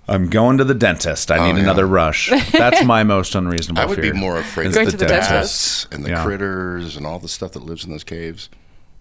I'm 0.09 0.29
going 0.31 0.59
to 0.59 0.65
the 0.65 0.75
dentist. 0.75 1.31
I 1.31 1.39
oh, 1.39 1.47
need 1.53 1.59
yeah. 1.59 1.65
another 1.65 1.87
rush. 1.87 2.31
That's 2.53 2.83
my 2.85 3.03
most 3.17 3.35
unreasonable 3.35 3.81
fear. 3.83 3.87
I 3.87 3.89
would 3.91 4.01
fear. 4.01 4.13
be 4.13 4.19
more 4.19 4.39
afraid 4.39 4.69
of 4.69 4.75
Going 4.75 4.89
to 4.91 4.97
the 4.97 5.07
dentist? 5.07 5.31
bats 5.31 5.87
and 5.95 6.05
the 6.05 6.11
Yeah. 6.11 6.25
critters 6.25 6.97
and 6.97 7.07
all 7.07 7.19
the 7.19 7.29
stuff 7.29 7.53
that 7.53 7.63
lives 7.63 7.85
in 7.85 7.91
those 7.91 8.05
caves. 8.05 8.49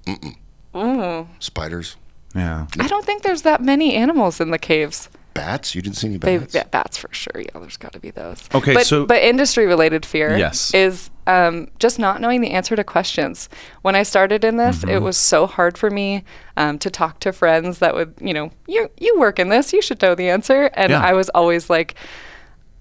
Mm-mm. 0.05 0.35
Mm. 0.75 1.27
Spiders, 1.39 1.95
Yeah. 2.35 2.67
I 2.79 2.87
don't 2.87 3.05
think 3.05 3.23
there's 3.23 3.41
that 3.43 3.61
many 3.61 3.95
animals 3.95 4.39
in 4.41 4.51
the 4.51 4.59
caves. 4.59 5.09
Bats. 5.37 5.73
You 5.75 5.81
didn't 5.81 5.95
see 5.97 6.07
any 6.07 6.17
They, 6.17 6.37
bats. 6.39 6.53
yeah, 6.53 6.63
bats 6.65 6.97
for 6.97 7.09
sure. 7.13 7.39
Yeah, 7.41 7.51
there's 7.55 7.77
got 7.77 7.93
to 7.93 7.99
be 7.99 8.11
those. 8.11 8.43
Okay, 8.53 8.73
but, 8.73 8.85
so- 8.85 9.05
but 9.05 9.21
industry 9.21 9.65
related 9.65 10.05
fear 10.05 10.37
Yes. 10.37 10.73
is 10.73 11.09
um, 11.27 11.69
just 11.79 11.99
not 11.99 12.19
knowing 12.21 12.41
the 12.41 12.51
answer 12.51 12.75
to 12.75 12.83
questions. 12.83 13.47
When 13.83 13.95
I 13.95 14.03
started 14.03 14.43
in 14.43 14.57
this, 14.57 14.79
Mm-hmm. 14.79 14.89
it 14.89 15.01
was 15.01 15.17
so 15.17 15.45
hard 15.47 15.77
for 15.77 15.89
me 15.89 16.23
um, 16.57 16.77
to 16.79 16.89
talk 16.89 17.19
to 17.21 17.31
friends 17.31 17.79
that 17.79 17.93
would, 17.95 18.13
you 18.19 18.33
know, 18.33 18.51
you 18.67 18.89
you 18.97 19.17
work 19.19 19.39
in 19.39 19.49
this, 19.49 19.71
you 19.73 19.81
should 19.81 20.01
know 20.01 20.15
the 20.15 20.29
answer, 20.29 20.69
and 20.73 20.89
Yeah. 20.91 21.01
I 21.01 21.13
was 21.13 21.29
always 21.29 21.69
like, 21.69 21.95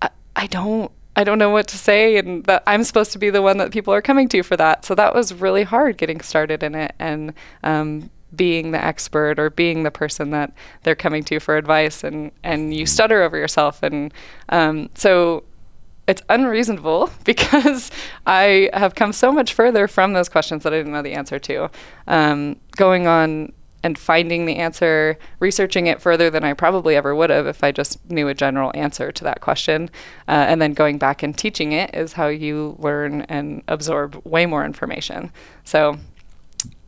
I, 0.02 0.10
I 0.34 0.46
don't. 0.46 0.90
I 1.18 1.24
don't 1.24 1.38
know 1.38 1.48
what 1.48 1.66
to 1.68 1.78
say, 1.78 2.18
and 2.18 2.44
that 2.44 2.62
I'm 2.66 2.84
supposed 2.84 3.10
to 3.12 3.18
be 3.18 3.30
the 3.30 3.40
one 3.40 3.56
that 3.56 3.70
people 3.72 3.94
are 3.94 4.02
coming 4.02 4.28
to 4.28 4.42
for 4.42 4.54
that. 4.58 4.84
So 4.84 4.94
that 4.96 5.14
was 5.14 5.32
really 5.32 5.62
hard 5.62 5.96
getting 5.96 6.20
started 6.20 6.62
in 6.62 6.74
it, 6.74 6.94
and 6.98 7.32
um, 7.64 8.10
being 8.34 8.72
the 8.72 8.84
expert 8.84 9.38
or 9.38 9.50
being 9.50 9.82
the 9.82 9.90
person 9.90 10.30
that 10.30 10.52
they're 10.82 10.94
coming 10.94 11.22
to 11.24 11.38
for 11.38 11.56
advice 11.56 12.02
and 12.02 12.32
and 12.42 12.74
you 12.74 12.84
stutter 12.84 13.22
over 13.22 13.36
yourself 13.36 13.82
and 13.82 14.12
um, 14.48 14.90
so 14.94 15.44
it's 16.06 16.22
unreasonable 16.28 17.10
because 17.24 17.90
I 18.26 18.70
have 18.72 18.94
come 18.94 19.12
so 19.12 19.32
much 19.32 19.54
further 19.54 19.88
from 19.88 20.12
those 20.12 20.28
questions 20.28 20.62
that 20.62 20.72
I 20.72 20.78
didn't 20.78 20.92
know 20.92 21.02
the 21.02 21.14
answer 21.14 21.38
to. 21.40 21.70
Um, 22.06 22.56
going 22.76 23.06
on 23.06 23.52
and 23.82 23.96
finding 23.96 24.46
the 24.46 24.56
answer, 24.56 25.16
researching 25.38 25.86
it 25.86 26.02
further 26.02 26.28
than 26.28 26.42
I 26.42 26.54
probably 26.54 26.96
ever 26.96 27.14
would 27.14 27.30
have 27.30 27.46
if 27.46 27.62
I 27.62 27.70
just 27.70 28.04
knew 28.10 28.26
a 28.26 28.34
general 28.34 28.72
answer 28.74 29.12
to 29.12 29.24
that 29.24 29.40
question, 29.40 29.90
uh, 30.26 30.32
and 30.32 30.60
then 30.60 30.72
going 30.72 30.98
back 30.98 31.22
and 31.22 31.36
teaching 31.36 31.70
it 31.72 31.94
is 31.94 32.14
how 32.14 32.26
you 32.26 32.74
learn 32.80 33.22
and 33.22 33.62
absorb 33.68 34.20
way 34.24 34.44
more 34.44 34.64
information. 34.64 35.30
So 35.62 35.98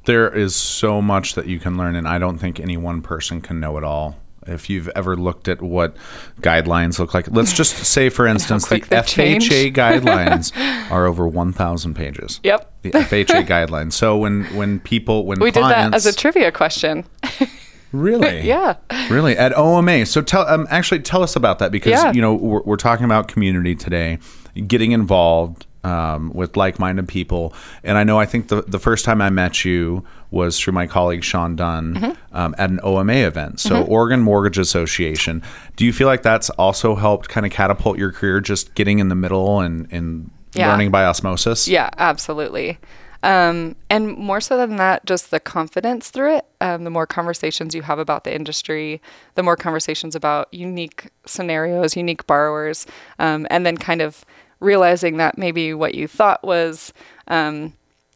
There 0.09 0.35
is 0.35 0.57
so 0.57 1.03
much 1.03 1.35
that 1.35 1.47
you 1.47 1.59
can 1.61 1.77
learn, 1.77 1.95
and 1.95 2.09
I 2.09 2.17
don't 2.17 2.39
think 2.39 2.59
any 2.59 2.79
one 2.79 3.03
person 3.03 3.43
can 3.43 3.61
know 3.61 3.77
it 3.77 3.85
all. 3.85 4.17
If 4.47 4.71
you've 4.71 4.89
ever 4.97 5.15
looked 5.19 5.49
at 5.49 5.61
what 5.61 5.95
guidelines 6.41 6.99
look 6.99 7.13
like, 7.13 7.31
let's 7.31 7.53
just 7.53 7.77
say, 7.95 8.09
for 8.09 8.27
instance, 8.27 8.67
the 8.69 8.81
quick 8.81 8.89
they've 8.89 9.05
changed. 9.05 9.53
FHA 9.53 9.75
guidelines 9.75 10.91
are 10.91 11.05
over 11.05 11.29
1,000 11.29 11.93
pages. 11.93 12.41
Yep. 12.43 12.73
The 12.81 12.91
FHA 12.93 13.47
guidelines. 13.47 13.93
So 13.93 14.17
when 14.17 14.45
when 14.57 14.81
people 14.81 15.27
when 15.27 15.41
we 15.41 15.51
did 15.51 15.63
that 15.63 15.93
as 15.93 16.07
a 16.07 16.15
trivia 16.15 16.53
question. 16.53 17.05
really 17.93 18.41
yeah. 18.47 18.77
really 19.11 19.37
at 19.37 19.53
OMA. 19.57 20.07
So 20.07 20.23
tell 20.23 20.49
um, 20.49 20.67
actually 20.71 21.01
tell 21.01 21.23
us 21.23 21.37
about 21.37 21.59
that 21.59 21.71
because 21.71 21.93
Yeah. 22.03 22.13
you 22.13 22.23
know 22.23 22.33
we're, 22.33 22.63
we're 22.63 22.77
talking 22.77 23.05
about 23.05 23.29
community 23.29 23.75
today, 23.75 24.19
getting 24.67 24.93
involved 24.93 25.67
um, 25.85 26.31
with 26.35 26.57
like-minded 26.57 27.07
people, 27.09 27.55
and 27.85 27.97
I 27.99 28.05
know 28.05 28.19
I 28.19 28.27
think 28.27 28.49
the 28.49 28.63
the 28.63 28.79
first 28.79 29.05
time 29.05 29.21
I 29.23 29.31
met 29.31 29.65
you 29.65 30.05
was 30.31 30.59
through 30.61 30.75
my 30.75 30.87
colleague 30.87 31.25
Sean 31.25 31.57
Dunn 31.57 31.95
Mm-hmm. 31.95 32.37
um, 32.37 32.55
at 32.59 32.69
an 32.71 32.81
OMA 32.83 33.15
event. 33.15 33.61
So 33.61 33.83
Oregon 33.85 34.21
Mortgage 34.21 34.59
Association. 34.59 35.43
Do 35.77 35.85
you 35.87 35.93
feel 35.93 36.07
like 36.07 36.23
that's 36.23 36.51
also 36.51 36.95
helped 36.97 37.29
kind 37.29 37.47
of 37.47 37.53
catapult 37.53 37.97
your 37.99 38.13
career, 38.13 38.41
just 38.41 38.75
getting 38.75 38.99
in 38.99 39.09
the 39.09 39.15
middle 39.15 39.61
and 39.61 39.87
and 39.91 40.31
Yeah. 40.55 40.69
learning 40.71 40.91
by 40.91 41.05
osmosis? 41.05 41.67
Yeah, 41.69 41.91
absolutely. 41.97 42.79
Um, 43.23 43.75
and 43.91 44.17
more 44.17 44.41
so 44.41 44.57
than 44.57 44.77
that, 44.77 45.05
just 45.05 45.33
the 45.33 45.41
confidence 45.41 46.09
through 46.11 46.37
it. 46.37 46.47
Um, 46.61 46.85
the 46.85 46.91
more 46.91 47.05
conversations 47.07 47.75
you 47.75 47.83
have 47.83 47.99
about 47.99 48.23
the 48.23 48.33
industry, 48.33 49.03
the 49.35 49.43
more 49.43 49.57
conversations 49.57 50.15
about 50.15 50.47
unique 50.55 51.11
scenarios, 51.27 51.97
unique 51.97 52.27
borrowers, 52.29 52.87
um, 53.19 53.45
and 53.51 53.67
then 53.67 53.77
kind 53.77 54.03
of 54.03 54.25
realizing 54.61 55.17
that 55.19 55.39
maybe 55.39 55.75
what 55.75 55.95
you 55.95 56.09
thought 56.09 56.43
was 56.43 56.93
um, 57.29 57.73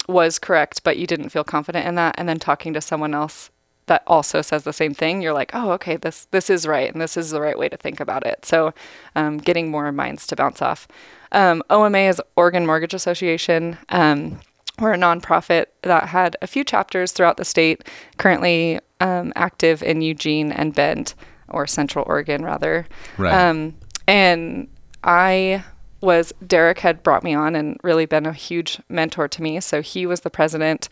was 0.08 0.38
correct, 0.38 0.82
but 0.82 0.96
you 0.96 1.06
didn't 1.06 1.30
feel 1.30 1.44
confident 1.44 1.87
in 1.87 1.94
that, 1.96 2.14
and 2.18 2.28
then 2.28 2.38
talking 2.38 2.72
to 2.72 2.80
someone 2.80 3.14
else 3.14 3.50
that 3.87 4.02
also 4.06 4.42
says 4.42 4.64
the 4.64 4.72
same 4.72 4.94
thing, 4.94 5.20
you're 5.20 5.32
like, 5.32 5.50
oh, 5.54 5.72
okay, 5.72 5.96
this 5.96 6.26
this 6.30 6.49
is 6.49 6.66
right, 6.66 6.92
and 6.92 7.00
this 7.00 7.16
is 7.16 7.30
the 7.30 7.40
right 7.40 7.58
way 7.58 7.68
to 7.68 7.76
think 7.76 8.00
about 8.00 8.26
it. 8.26 8.44
So, 8.44 8.72
um, 9.14 9.38
getting 9.38 9.70
more 9.70 9.90
minds 9.92 10.26
to 10.28 10.37
bounce 10.37 10.62
off. 10.62 10.87
Um, 11.32 11.62
OMA 11.70 11.99
is 11.99 12.20
Oregon 12.37 12.66
Mortgage 12.66 12.94
Association. 12.94 13.78
Um, 13.88 14.40
we're 14.78 14.92
a 14.92 14.99
nonprofit 14.99 15.66
that 15.82 16.08
had 16.08 16.37
a 16.42 16.46
few 16.46 16.64
chapters 16.64 17.12
throughout 17.12 17.37
the 17.37 17.44
state, 17.44 17.84
currently 18.18 18.80
um, 19.00 19.32
active 19.37 19.82
in 19.82 20.00
Eugene 20.00 20.52
and 20.52 20.75
Bend, 20.75 21.14
or 21.49 21.66
Central 21.66 22.04
Oregon, 22.08 22.44
rather. 22.44 22.87
Right. 23.18 23.34
Um, 23.34 23.75
and 24.06 24.68
I 25.04 25.64
was, 26.02 26.32
Derek 26.47 26.80
had 26.80 27.02
brought 27.02 27.25
me 27.25 27.35
on 27.35 27.54
and 27.54 27.78
really 27.82 28.06
been 28.06 28.26
a 28.26 28.32
huge 28.32 28.80
mentor 28.88 29.28
to 29.28 29.42
me. 29.42 29.61
So 29.61 29.80
he 29.80 30.04
was 30.04 30.21
the 30.21 30.30
president 30.30 30.88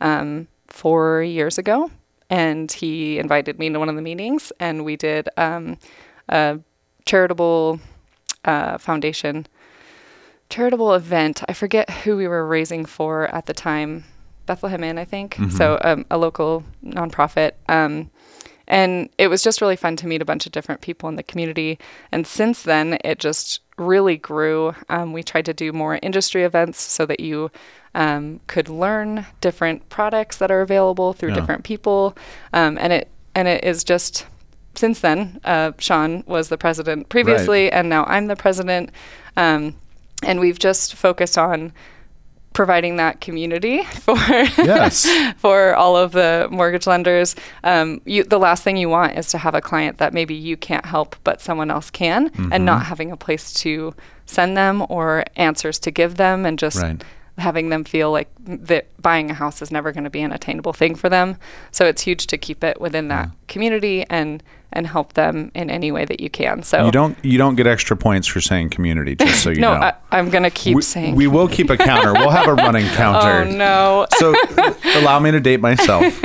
um, 0.00 0.48
four 0.66 1.22
years 1.22 1.58
ago, 1.58 1.90
and 2.30 2.72
he 2.72 3.18
invited 3.18 3.58
me 3.58 3.70
to 3.70 3.78
one 3.78 3.88
of 3.88 3.96
the 3.96 4.02
meetings, 4.02 4.52
and 4.58 4.84
we 4.84 4.96
did 4.96 5.28
um, 5.36 5.78
a 6.28 6.58
charitable 7.04 7.80
uh, 8.44 8.78
foundation 8.78 9.46
charitable 10.50 10.94
event. 10.94 11.42
I 11.48 11.52
forget 11.52 11.90
who 11.90 12.16
we 12.16 12.28
were 12.28 12.46
raising 12.46 12.84
for 12.84 13.26
at 13.34 13.46
the 13.46 13.54
time. 13.54 14.04
Bethlehem 14.46 14.84
Inn, 14.84 14.98
I 14.98 15.04
think. 15.04 15.36
So 15.50 15.78
um, 15.82 16.04
a 16.10 16.18
local 16.18 16.64
nonprofit. 16.84 17.52
Um, 17.68 18.10
and 18.68 19.08
it 19.18 19.28
was 19.28 19.42
just 19.42 19.60
really 19.60 19.76
fun 19.76 19.96
to 19.96 20.06
meet 20.06 20.22
a 20.22 20.24
bunch 20.24 20.46
of 20.46 20.52
different 20.52 20.80
people 20.80 21.08
in 21.08 21.16
the 21.16 21.22
community. 21.22 21.78
And 22.12 22.26
since 22.26 22.62
then, 22.62 22.98
it 23.04 23.18
just 23.18 23.60
really 23.76 24.16
grew. 24.16 24.74
Um, 24.88 25.12
we 25.12 25.22
tried 25.22 25.44
to 25.46 25.54
do 25.54 25.72
more 25.72 25.98
industry 26.02 26.44
events 26.44 26.80
so 26.80 27.06
that 27.06 27.20
you 27.20 27.50
um, 27.94 28.40
could 28.46 28.68
learn 28.68 29.26
different 29.40 29.88
products 29.88 30.36
that 30.38 30.50
are 30.50 30.60
available 30.60 31.12
through 31.12 31.30
Yeah. 31.30 31.36
different 31.36 31.64
people. 31.64 32.16
Um, 32.52 32.78
and 32.80 32.92
it 32.92 33.08
and 33.34 33.48
it 33.48 33.64
is 33.64 33.82
just 33.84 34.26
since 34.74 35.00
then. 35.00 35.40
Uh, 35.44 35.72
Sean 35.78 36.22
was 36.26 36.48
the 36.48 36.58
president 36.58 37.08
previously, 37.08 37.70
and 37.70 37.88
now 37.88 38.04
I'm 38.04 38.26
the 38.26 38.36
president. 38.36 38.90
Um, 39.36 39.74
and 40.22 40.40
we've 40.40 40.58
just 40.58 40.94
focused 40.94 41.36
on 41.36 41.72
providing 42.54 42.96
that 42.96 43.20
community 43.20 43.82
for 44.00 44.16
Yes. 44.16 45.06
for 45.36 45.74
all 45.74 45.96
of 45.96 46.12
the 46.12 46.48
mortgage 46.50 46.86
lenders. 46.86 47.36
Um, 47.62 48.00
you, 48.06 48.24
the 48.24 48.38
last 48.38 48.62
thing 48.62 48.78
you 48.78 48.88
want 48.88 49.18
is 49.18 49.28
to 49.32 49.38
have 49.38 49.54
a 49.54 49.60
client 49.60 49.98
that 49.98 50.14
maybe 50.14 50.34
you 50.34 50.56
can't 50.56 50.86
help, 50.86 51.14
but 51.24 51.40
someone 51.42 51.70
else 51.70 51.90
can, 51.90 52.30
Mm-hmm. 52.30 52.52
and 52.52 52.64
not 52.64 52.86
having 52.86 53.10
a 53.12 53.16
place 53.16 53.52
to 53.64 53.92
send 54.24 54.56
them 54.56 54.86
or 54.88 55.24
answers 55.36 55.78
to 55.80 55.90
give 55.90 56.14
them, 56.16 56.46
and 56.46 56.58
just 56.58 56.80
Right. 56.80 57.02
Having 57.38 57.68
them 57.68 57.84
feel 57.84 58.12
like 58.12 58.28
that 58.46 58.86
buying 59.02 59.30
a 59.30 59.34
house 59.34 59.60
is 59.60 59.70
never 59.70 59.92
going 59.92 60.04
to 60.04 60.10
be 60.10 60.22
an 60.22 60.32
attainable 60.32 60.72
thing 60.72 60.94
for 60.94 61.08
them. 61.08 61.36
So 61.72 61.84
it's 61.86 62.02
huge 62.02 62.26
to 62.28 62.38
keep 62.38 62.62
it 62.62 62.80
within 62.80 63.08
that 63.08 63.30
community 63.48 64.04
and 64.08 64.42
and 64.74 64.88
help 64.88 65.12
them 65.12 65.52
in 65.54 65.70
any 65.70 65.92
way 65.92 66.04
that 66.04 66.20
you 66.20 66.28
can. 66.28 66.62
So 66.62 66.84
You 66.86 66.90
don't 66.92 67.16
you 67.24 67.38
don't 67.38 67.54
get 67.54 67.66
extra 67.66 67.96
points 67.96 68.26
for 68.26 68.40
saying 68.40 68.70
community, 68.70 69.14
just 69.14 69.42
so 69.42 69.50
you 69.50 69.56
no, 69.60 69.74
know. 69.74 69.80
I, 69.80 69.94
I'm 70.10 70.30
going 70.30 70.42
to 70.42 70.50
keep 70.50 70.76
we, 70.76 70.82
saying. 70.82 71.14
we 71.14 71.26
will 71.26 71.48
keep 71.48 71.70
a 71.70 71.76
counter. 71.76 72.12
We'll 72.12 72.30
have 72.30 72.48
a 72.48 72.54
running 72.54 72.86
counter. 72.94 73.48
oh 73.48 73.56
no. 73.56 74.06
so 74.18 74.34
allow 74.98 75.18
me 75.20 75.30
to 75.30 75.40
date 75.40 75.60
myself. 75.60 76.20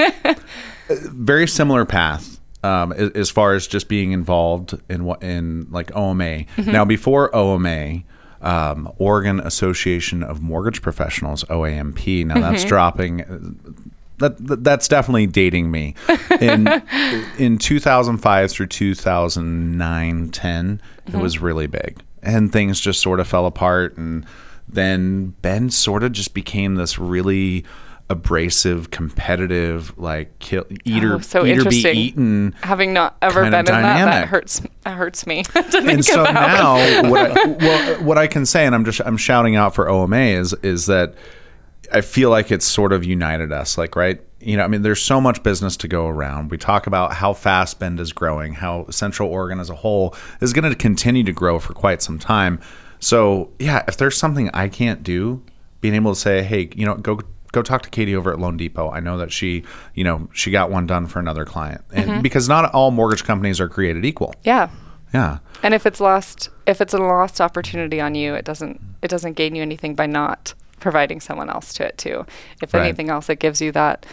Very 0.90 1.48
similar 1.48 1.86
path 1.86 2.40
um, 2.64 2.92
as, 2.94 3.12
as 3.12 3.30
far 3.30 3.54
as 3.54 3.68
just 3.68 3.88
being 3.88 4.12
involved 4.12 4.80
in 4.90 5.06
what 5.06 5.22
in 5.24 5.68
like 5.70 5.96
OMA. 5.96 6.46
Now 6.58 6.86
before 6.86 7.34
OMA. 7.36 8.04
Um, 8.42 8.92
Oregon 8.98 9.40
Association 9.42 10.24
of 10.24 10.42
Mortgage 10.42 10.82
Professionals 10.82 11.44
(OAMP). 11.46 12.26
Now 12.26 12.40
that's 12.40 12.62
mm-hmm. 12.62 12.70
dropping. 12.70 13.22
Uh, 13.22 13.72
that, 14.20 14.48
that 14.48 14.64
that's 14.64 14.88
definitely 14.88 15.28
dating 15.28 15.72
me. 15.72 15.96
In 16.40 16.68
in 17.38 17.58
2005 17.58 18.52
through 18.52 18.68
2009, 18.68 20.30
10, 20.30 20.82
it 21.06 21.12
mm-hmm. 21.12 21.22
was 21.22 21.40
really 21.40 21.68
big, 21.68 22.02
and 22.22 22.52
things 22.52 22.80
just 22.80 23.02
sort 23.02 23.20
of 23.20 23.28
fell 23.28 23.46
apart. 23.46 23.98
And 23.98 24.26
then 24.68 25.36
Bend 25.42 25.74
sort 25.74 26.04
of 26.04 26.12
just 26.12 26.34
became 26.34 26.76
this 26.76 27.00
really 27.00 27.66
abrasive, 28.10 28.90
competitive, 28.92 29.98
like 29.98 30.38
kill, 30.40 30.66
oh, 30.70 30.76
eater, 30.84 31.16
Oh, 31.16 31.20
so 31.20 31.46
eater 31.46 31.70
be 31.70 31.78
eaten. 31.78 32.56
Having 32.64 32.94
not 32.94 33.18
ever 33.22 33.44
been 33.44 33.54
in 33.54 33.66
that, 33.66 34.06
that 34.06 34.28
hurts. 34.28 34.62
That 34.84 34.98
hurts 34.98 35.28
me. 35.28 35.44
And 35.56 36.04
so 36.04 36.22
about. 36.22 36.34
now, 36.34 37.10
what 37.10 37.32
I, 37.32 37.46
well, 37.60 38.04
what 38.04 38.18
I 38.18 38.28
can 38.28 38.46
say, 38.46 38.66
and 38.66 38.74
I'm 38.74 38.86
just 38.86 39.02
I'm 39.06 39.18
shouting 39.18 39.56
out 39.56 39.76
for 39.76 39.90
OMA 39.90 40.18
is 40.18 40.54
is 40.62 40.88
that 40.88 41.16
I 41.94 42.02
feel 42.02 42.30
like 42.30 42.52
it's 42.52 42.66
sort 42.66 42.94
of 42.94 43.04
united 43.04 43.52
us. 43.52 43.78
Like, 43.78 43.96
right? 43.96 44.22
You 44.40 44.58
know, 44.58 44.64
I 44.64 44.68
mean, 44.68 44.82
there's 44.82 45.02
so 45.02 45.20
much 45.20 45.44
business 45.44 45.76
to 45.78 45.88
go 45.88 46.08
around. 46.08 46.50
We 46.52 46.58
talk 46.58 46.88
about 46.88 47.14
how 47.14 47.34
fast 47.34 47.80
Bend 47.80 48.00
is 48.00 48.14
growing, 48.14 48.54
how 48.54 48.88
Central 48.90 49.30
Oregon 49.30 49.60
as 49.60 49.70
a 49.70 49.76
whole 49.76 50.16
is 50.42 50.54
going 50.54 50.70
to 50.70 50.76
continue 50.76 51.24
to 51.24 51.34
grow 51.34 51.60
for 51.60 51.74
quite 51.74 52.02
some 52.02 52.20
time. 52.20 52.60
So, 53.00 53.50
yeah, 53.60 53.84
if 53.88 53.98
there's 53.98 54.18
something 54.18 54.50
I 54.54 54.70
can't 54.70 55.04
do, 55.04 55.44
being 55.82 55.94
able 55.96 56.14
to 56.14 56.20
say, 56.20 56.42
hey, 56.44 56.70
you 56.76 56.86
know, 56.86 56.96
go 56.96 57.20
go 57.52 57.62
talk 57.62 57.82
to 57.84 57.90
Katie 57.90 58.16
over 58.16 58.32
at 58.32 58.40
Loan 58.40 58.58
Depot. 58.58 58.90
I 58.92 59.00
know 59.00 59.18
that 59.18 59.32
she, 59.32 59.64
you 59.96 60.04
know, 60.04 60.30
she 60.34 60.52
got 60.52 60.70
one 60.72 60.86
done 60.88 61.08
for 61.08 61.20
another 61.20 61.46
client, 61.46 61.82
and 61.92 62.22
because 62.24 62.48
not 62.50 62.74
all 62.74 62.92
mortgage 62.92 63.24
companies 63.24 63.60
are 63.60 63.70
created 63.70 64.06
equal. 64.06 64.34
yeah. 64.44 64.70
Yeah. 65.12 65.40
And 65.64 65.74
if 65.74 65.88
it's 65.88 66.00
lost, 66.00 66.50
if 66.68 66.82
it's 66.82 66.94
a 66.94 67.00
lost 67.00 67.42
opportunity 67.42 68.00
on 68.00 68.14
you, 68.14 68.36
it 68.36 68.46
doesn't 68.46 68.80
it 69.02 69.08
doesn't 69.08 69.34
gain 69.34 69.56
you 69.56 69.64
anything 69.64 69.96
by 69.96 70.06
not 70.06 70.54
providing 70.80 71.20
someone 71.20 71.50
else 71.50 71.74
to 71.74 71.86
it 71.88 71.98
too. 71.98 72.28
If 72.62 72.76
Right. 72.76 72.84
anything 72.84 73.10
else, 73.10 73.28
it 73.28 73.40
gives 73.40 73.60
you 73.60 73.72
that 73.72 74.06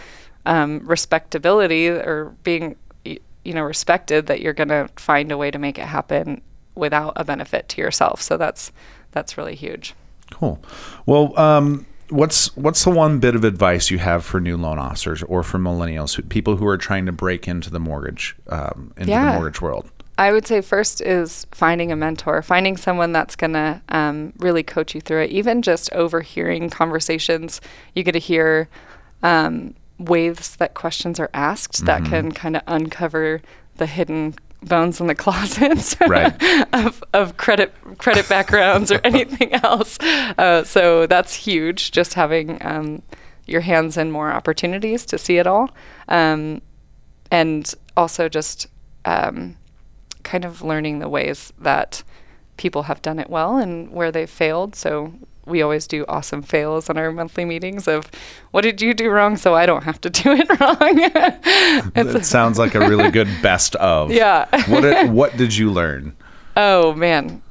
um, 0.47 0.81
respectability 0.87 1.89
or 1.89 2.35
being 2.45 2.77
you 3.05 3.53
know 3.55 3.63
respected 3.63 4.27
that 4.29 4.41
you're 4.41 4.55
going 4.55 4.69
to 4.71 4.89
find 4.97 5.31
a 5.31 5.37
way 5.37 5.51
to 5.51 5.59
make 5.59 5.79
it 5.79 5.85
happen 5.85 6.41
without 6.75 7.13
a 7.17 7.25
benefit 7.25 7.69
to 7.69 7.83
yourself. 7.83 8.23
So 8.23 8.39
that's 8.39 8.73
that's 9.13 9.37
really 9.37 9.55
huge. 9.55 9.95
Cool. 10.33 10.63
Well, 11.05 11.39
um, 11.39 11.85
what's 12.11 12.55
what's 12.57 12.85
the 12.85 12.91
one 12.91 13.19
bit 13.19 13.35
of 13.35 13.45
advice 13.45 13.91
you 13.91 13.99
have 13.99 14.25
for 14.25 14.41
new 14.41 14.57
loan 14.57 14.79
officers 14.79 15.23
or 15.25 15.43
for 15.43 15.59
millennials, 15.59 16.15
who, 16.15 16.23
people 16.23 16.57
who 16.57 16.67
are 16.67 16.79
trying 16.79 17.07
to 17.07 17.13
break 17.13 17.49
into 17.49 17.71
the 17.71 17.81
mortgage 17.81 18.37
um, 18.49 18.93
into 18.97 19.13
the 19.13 19.33
mortgage 19.39 19.61
world? 19.61 19.91
I 20.19 20.33
would 20.33 20.47
say 20.47 20.63
first 20.63 21.03
is 21.03 21.47
finding 21.51 21.93
a 21.93 21.97
mentor, 21.97 22.41
finding 22.41 22.77
someone 22.79 23.13
that's 23.13 23.37
going 23.37 23.53
to 23.53 23.83
um, 23.91 24.33
really 24.39 24.63
coach 24.63 24.95
you 24.95 25.01
through 25.01 25.25
it. 25.25 25.31
Even 25.31 25.61
just 25.61 25.93
overhearing 25.93 26.71
conversations, 26.71 27.61
you 27.95 28.03
get 28.03 28.13
to 28.13 28.19
hear 28.19 28.69
um, 29.23 29.75
ways 29.99 30.57
that 30.57 30.73
questions 30.73 31.21
are 31.21 31.31
asked 31.35 31.85
that 31.85 32.05
can 32.07 32.33
kind 32.33 32.57
of 32.57 32.63
uncover 32.67 33.43
the 33.77 33.87
hidden 33.87 34.35
bones 34.63 35.01
in 35.01 35.07
the 35.07 35.15
closet 35.25 35.97
Right. 36.09 36.35
of, 36.73 37.03
of 37.13 37.37
credit 37.37 37.73
credit 37.99 38.29
backgrounds 38.29 38.91
or 38.93 39.01
anything 39.05 39.53
else. 39.55 39.99
Uh, 40.01 40.65
so 40.65 41.07
that's 41.07 41.35
huge. 41.35 41.91
Just 41.93 42.15
having 42.15 42.59
um, 42.65 43.03
your 43.47 43.61
hands 43.61 43.97
in 43.97 44.11
more 44.11 44.33
opportunities 44.33 45.07
to 45.07 45.19
see 45.19 45.39
it 45.39 45.47
all, 45.47 45.71
um, 46.09 46.61
and 47.31 47.73
also 47.97 48.29
just 48.29 48.67
um, 49.05 49.57
kind 50.23 50.45
of 50.45 50.63
learning 50.63 50.99
the 50.99 51.09
ways 51.09 51.53
that 51.59 52.03
people 52.57 52.85
have 52.85 53.03
done 53.03 53.19
it 53.19 53.31
well 53.31 53.57
and 53.59 53.91
where 53.93 54.11
they've 54.11 54.31
failed. 54.31 54.75
So 54.75 55.13
we 55.47 55.63
always 55.63 55.87
do 55.87 56.05
awesome 56.09 56.43
fails 56.43 56.91
on 56.91 56.99
our 56.99 57.11
monthly 57.13 57.45
meetings 57.45 57.87
of 57.89 58.11
what 58.51 58.63
did 58.63 58.83
you 58.83 58.93
do 58.95 59.09
wrong 59.11 59.37
so 59.37 59.55
I 59.55 59.65
don't 59.65 59.85
have 59.85 60.01
to 60.03 60.11
do 60.11 60.33
it 60.33 60.61
wrong. 60.61 61.91
It 62.17 62.25
sounds 62.25 62.59
like 62.59 62.75
a 62.75 62.81
really 62.81 63.11
good 63.11 63.29
best 63.43 63.75
of. 63.77 64.11
Yeah. 64.13 64.47
what 64.69 64.81
did, 64.83 65.11
what 65.11 65.37
did 65.37 65.57
you 65.57 65.71
learn? 65.71 66.17
oh 66.57 66.95
man, 66.95 67.43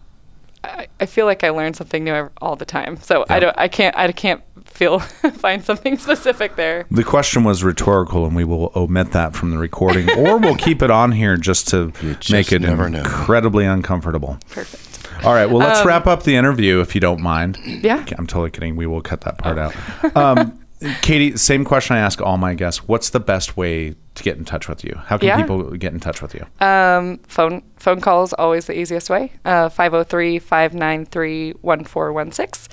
I, 0.63 0.87
I 0.99 1.05
feel 1.05 1.25
like 1.25 1.43
I 1.43 1.49
learn 1.49 1.73
something 1.73 2.03
new 2.03 2.29
all 2.41 2.55
the 2.55 2.65
time. 2.65 2.97
So 2.97 3.25
I 3.29 3.39
don't, 3.39 3.55
I 3.57 3.67
can't, 3.67 3.95
I 3.97 4.11
can't 4.11 4.41
feel 4.65 4.99
find 4.99 5.63
something 5.63 5.97
specific 5.97 6.55
there. 6.55 6.85
The 6.89 7.03
question 7.03 7.43
was 7.43 7.63
rhetorical, 7.63 8.25
and 8.25 8.35
we 8.35 8.43
will 8.43 8.71
omit 8.75 9.11
that 9.11 9.35
from 9.35 9.51
the 9.51 9.57
recording, 9.57 10.09
or 10.17 10.37
we'll 10.37 10.55
keep 10.55 10.81
it 10.81 10.89
on 10.91 11.11
here 11.11 11.37
just 11.37 11.67
to 11.69 11.91
just 12.19 12.31
make 12.31 12.51
it 12.51 12.61
never 12.63 12.89
know. 12.89 12.99
incredibly 12.99 13.65
uncomfortable. 13.65 14.37
Perfect. 14.49 14.94
All 15.23 15.33
right. 15.33 15.45
Well, 15.45 15.61
Um, 15.61 15.67
let's 15.69 15.85
wrap 15.85 16.07
up 16.07 16.23
the 16.23 16.35
interview 16.35 16.79
if 16.81 16.95
you 16.95 17.01
don't 17.01 17.21
mind. 17.21 17.57
Yeah. 17.65 18.03
I'm 18.17 18.27
totally 18.27 18.51
kidding. 18.51 18.75
We 18.75 18.85
will 18.87 19.01
cut 19.01 19.21
that 19.21 19.37
part 19.37 19.57
out. 19.57 19.73
Um, 20.15 20.59
Katie, 21.01 21.37
same 21.37 21.63
question 21.63 21.95
I 21.95 21.99
ask 21.99 22.21
all 22.21 22.37
my 22.37 22.53
guests. 22.53 22.87
What's 22.87 23.09
the 23.11 23.19
best 23.19 23.55
way 23.57 23.95
to 24.15 24.23
get 24.23 24.37
in 24.37 24.45
touch 24.45 24.67
with 24.67 24.83
you? 24.83 24.93
How 25.05 25.17
can 25.17 25.27
Yeah. 25.29 25.37
people 25.37 25.71
get 25.71 25.93
in 25.93 25.99
touch 25.99 26.21
with 26.21 26.35
you? 26.35 26.45
Um, 26.65 27.19
phone 27.27 27.61
phone 27.77 28.01
call 28.01 28.23
is 28.23 28.33
always 28.33 28.65
the 28.67 28.77
easiest 28.77 29.09
way. 29.09 29.31
Uh, 29.45 29.69
503-593-1416. 29.69 32.67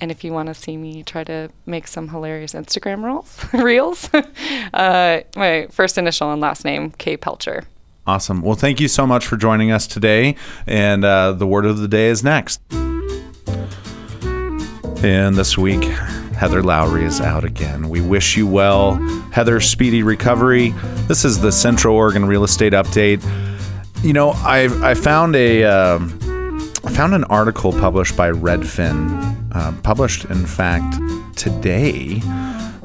And 0.00 0.12
if 0.12 0.22
you 0.22 0.32
want 0.32 0.46
to 0.46 0.54
see 0.54 0.76
me 0.76 1.02
try 1.02 1.24
to 1.24 1.50
make 1.66 1.88
some 1.88 2.08
hilarious 2.08 2.52
Instagram 2.54 3.02
reels, 3.04 3.44
reels, 3.64 4.08
uh, 4.72 5.20
my 5.36 5.66
first 5.72 5.98
initial 5.98 6.30
and 6.32 6.40
last 6.40 6.64
name, 6.64 6.92
K 6.92 7.16
Pelcher. 7.16 7.64
Awesome. 8.08 8.40
Well, 8.40 8.56
thank 8.56 8.80
you 8.80 8.88
so 8.88 9.06
much 9.06 9.26
for 9.26 9.36
joining 9.36 9.70
us 9.70 9.86
today. 9.86 10.36
And 10.66 11.04
uh, 11.04 11.32
the 11.32 11.46
word 11.46 11.66
of 11.66 11.76
the 11.76 11.88
day 11.88 12.06
is 12.06 12.24
next. 12.24 12.58
And 15.04 15.36
this 15.36 15.58
week, 15.58 15.84
Heather 16.32 16.62
Lowry 16.62 17.04
is 17.04 17.20
out 17.20 17.44
again. 17.44 17.90
We 17.90 18.00
wish 18.00 18.34
you 18.34 18.46
well. 18.46 18.94
Heather, 19.30 19.60
speedy 19.60 20.02
recovery. 20.02 20.70
This 21.06 21.26
is 21.26 21.38
the 21.38 21.52
Central 21.52 21.94
Oregon 21.94 22.24
Real 22.24 22.44
Estate 22.44 22.72
Update. 22.72 23.22
You 24.02 24.14
know, 24.14 24.30
I 24.36 24.70
I 24.82 24.94
found 24.94 25.36
a 25.36 25.64
um, 25.64 26.18
I 26.84 26.90
found 26.90 27.12
an 27.14 27.24
article 27.24 27.72
published 27.72 28.16
by 28.16 28.30
Redfin, 28.30 29.52
uh, 29.54 29.72
published 29.82 30.24
in 30.24 30.46
fact 30.46 30.98
today 31.36 32.22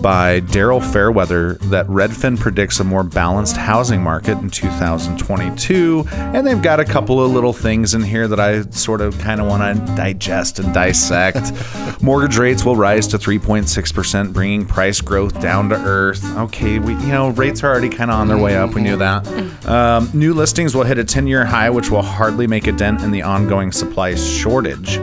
by 0.04 0.42
Daryl 0.42 0.84
Fairweather 0.92 1.54
that 1.54 1.88
Redfin 1.88 2.38
predicts 2.38 2.82
a 2.82 2.84
more 2.84 3.04
balanced 3.04 3.56
housing 3.56 4.04
market 4.04 4.38
in 4.39 4.50
2022. 4.50 6.06
And 6.12 6.46
they've 6.46 6.62
got 6.62 6.82
a 6.82 6.86
couple 6.86 7.24
of 7.24 7.32
little 7.32 7.54
things 7.54 7.94
in 7.94 8.04
here 8.04 8.28
that 8.28 8.39
I 8.39 8.63
sort 8.72 9.00
of 9.00 9.18
kind 9.18 9.39
of 9.39 9.48
want 9.48 9.63
to 9.63 9.96
digest 9.96 10.60
and 10.60 10.74
dissect. 10.74 11.54
Mortgage 12.04 12.38
rates 12.38 12.66
will 12.66 12.76
rise 12.76 13.08
to 13.08 13.18
3.6%, 13.18 14.34
bringing 14.34 14.66
price 14.66 15.00
growth 15.00 15.39
down 15.42 15.70
to 15.70 15.76
earth. 15.76 16.24
Okay, 16.38 16.80
we 16.80 16.94
you 16.94 17.08
know 17.08 17.30
rates 17.30 17.63
are 17.63 17.72
already 17.72 17.89
kind 17.89 18.12
of 18.12 18.20
on 18.20 18.28
their 18.28 18.38
way 18.38 18.58
up. 18.58 18.76
We 18.76 18.82
knew 18.82 18.98
that. 18.98 19.26
Um, 19.63 20.10
new 20.13 20.34
listings 20.34 20.76
will 20.76 20.84
hit 20.84 21.00
a 21.00 21.06
10-year 21.06 21.46
high, 21.46 21.70
which 21.70 21.89
will 21.89 22.02
hardly 22.02 22.48
make 22.48 22.68
a 22.68 22.72
dent 22.74 23.02
in 23.02 23.12
the 23.12 23.22
ongoing 23.22 23.72
supply 23.72 24.13
shortage. 24.13 25.00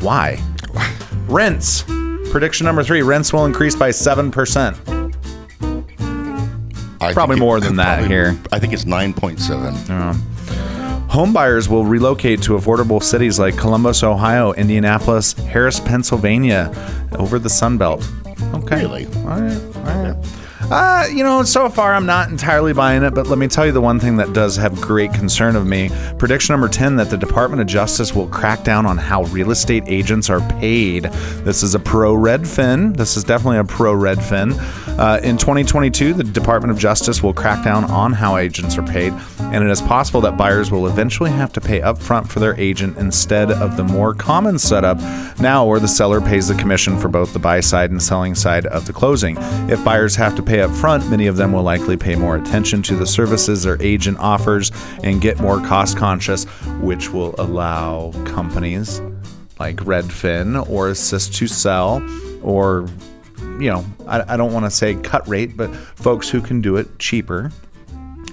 Why? 0.00 0.42
Rents. 1.26 1.84
Prediction 2.34 2.64
number 2.64 2.82
three: 2.82 3.00
rents 3.00 3.32
will 3.32 3.44
increase 3.46 3.76
by 3.76 3.92
seven 3.92 4.28
percent. 4.32 4.76
I 7.00 7.12
Probably 7.12 7.34
think 7.36 7.38
more 7.44 7.60
than 7.60 7.76
that 7.76 7.98
probably- 7.98 8.08
here. 8.08 8.36
I 8.50 8.58
think 8.58 8.72
it's 8.72 8.84
9.7. 8.84 10.16
Homebuyers 11.08 11.68
will 11.68 11.84
relocate 11.84 12.42
to 12.42 12.54
affordable 12.54 13.00
cities 13.00 13.38
like 13.38 13.56
Columbus, 13.56 14.02
Ohio, 14.02 14.52
Indianapolis, 14.54 15.34
Harris, 15.34 15.78
Pennsylvania, 15.78 16.72
over 17.16 17.38
the 17.38 17.48
Sun 17.48 17.78
Belt. 17.78 18.04
Okay. 18.52 18.80
Really? 18.80 19.06
All 19.18 19.40
right. 19.40 19.60
All 19.76 19.82
right. 20.02 20.16
Uh, 20.70 21.06
you 21.12 21.22
know, 21.22 21.42
so 21.42 21.68
far 21.68 21.94
I'm 21.94 22.06
not 22.06 22.30
entirely 22.30 22.72
buying 22.72 23.02
it, 23.02 23.14
but 23.14 23.26
let 23.26 23.38
me 23.38 23.48
tell 23.48 23.66
you 23.66 23.72
the 23.72 23.80
one 23.80 24.00
thing 24.00 24.16
that 24.16 24.32
does 24.32 24.56
have 24.56 24.80
great 24.80 25.12
concern 25.12 25.56
of 25.56 25.66
me. 25.66 25.90
Prediction 26.18 26.54
number 26.54 26.68
10 26.68 26.96
that 26.96 27.10
the 27.10 27.18
Department 27.18 27.60
of 27.60 27.66
Justice 27.68 28.14
will 28.14 28.28
crack 28.28 28.64
down 28.64 28.86
on 28.86 28.96
how 28.96 29.24
real 29.24 29.50
estate 29.50 29.84
agents 29.86 30.30
are 30.30 30.40
paid. 30.58 31.04
This 31.44 31.62
is 31.62 31.74
a 31.74 31.78
pro 31.78 32.14
Redfin. 32.14 32.96
This 32.96 33.16
is 33.16 33.24
definitely 33.24 33.58
a 33.58 33.64
pro 33.64 33.94
Redfin. 33.94 34.54
Uh, 34.98 35.20
in 35.22 35.36
2022, 35.36 36.14
the 36.14 36.24
Department 36.24 36.70
of 36.70 36.78
Justice 36.78 37.22
will 37.22 37.34
crack 37.34 37.64
down 37.64 37.84
on 37.84 38.12
how 38.12 38.36
agents 38.36 38.78
are 38.78 38.82
paid, 38.84 39.12
and 39.40 39.64
it 39.64 39.70
is 39.70 39.82
possible 39.82 40.20
that 40.20 40.36
buyers 40.36 40.70
will 40.70 40.86
eventually 40.86 41.30
have 41.30 41.52
to 41.52 41.60
pay 41.60 41.80
upfront 41.80 42.28
for 42.28 42.38
their 42.38 42.58
agent 42.60 42.96
instead 42.96 43.50
of 43.50 43.76
the 43.76 43.82
more 43.82 44.14
common 44.14 44.58
setup 44.58 44.98
now 45.40 45.66
where 45.66 45.80
the 45.80 45.88
seller 45.88 46.20
pays 46.20 46.46
the 46.46 46.54
commission 46.54 46.96
for 46.98 47.08
both 47.08 47.32
the 47.32 47.38
buy 47.40 47.60
side 47.60 47.90
and 47.90 48.00
selling 48.00 48.34
side 48.34 48.66
of 48.66 48.86
the 48.86 48.92
closing. 48.92 49.36
If 49.68 49.84
buyers 49.84 50.14
have 50.14 50.36
to 50.36 50.42
pay 50.42 50.60
up 50.64 50.70
front, 50.72 51.08
many 51.10 51.26
of 51.26 51.36
them 51.36 51.52
will 51.52 51.62
likely 51.62 51.96
pay 51.96 52.16
more 52.16 52.36
attention 52.36 52.82
to 52.82 52.96
the 52.96 53.06
services 53.06 53.62
their 53.62 53.80
agent 53.82 54.18
offers 54.18 54.72
and 55.02 55.20
get 55.20 55.38
more 55.38 55.60
cost 55.60 55.96
conscious, 55.96 56.44
which 56.80 57.12
will 57.12 57.34
allow 57.38 58.10
companies 58.24 59.00
like 59.60 59.76
Redfin 59.76 60.68
or 60.68 60.88
Assist 60.88 61.34
to 61.34 61.46
Sell 61.46 62.02
or 62.42 62.88
you 63.60 63.70
know, 63.70 63.84
I, 64.06 64.34
I 64.34 64.36
don't 64.36 64.52
want 64.52 64.64
to 64.64 64.70
say 64.70 64.94
cut 64.96 65.28
rate, 65.28 65.56
but 65.56 65.72
folks 65.76 66.28
who 66.28 66.40
can 66.40 66.60
do 66.60 66.76
it 66.76 66.98
cheaper, 66.98 67.52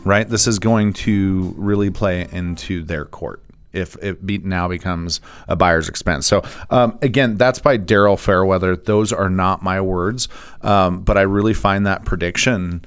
right? 0.04 0.28
This 0.28 0.48
is 0.48 0.58
going 0.58 0.94
to 0.94 1.54
really 1.58 1.91
play 1.91 2.28
into 2.32 2.82
their 2.82 3.06
court 3.06 3.44
if 3.74 3.96
it 4.04 4.26
be, 4.26 4.38
now 4.40 4.68
becomes 4.68 5.22
a 5.48 5.56
buyer's 5.56 5.88
expense. 5.90 6.26
So 6.28 6.44
um, 6.70 6.98
again, 7.02 7.38
that's 7.38 7.60
by 7.60 7.78
Daryl 7.78 8.20
Fairweather. 8.20 8.76
Those 8.76 9.14
are 9.14 9.30
not 9.30 9.64
my 9.64 9.82
words, 9.82 10.28
um, 10.62 11.02
but 11.02 11.18
I 11.18 11.22
really 11.22 11.54
find 11.54 11.86
that 11.86 12.06
prediction 12.06 12.84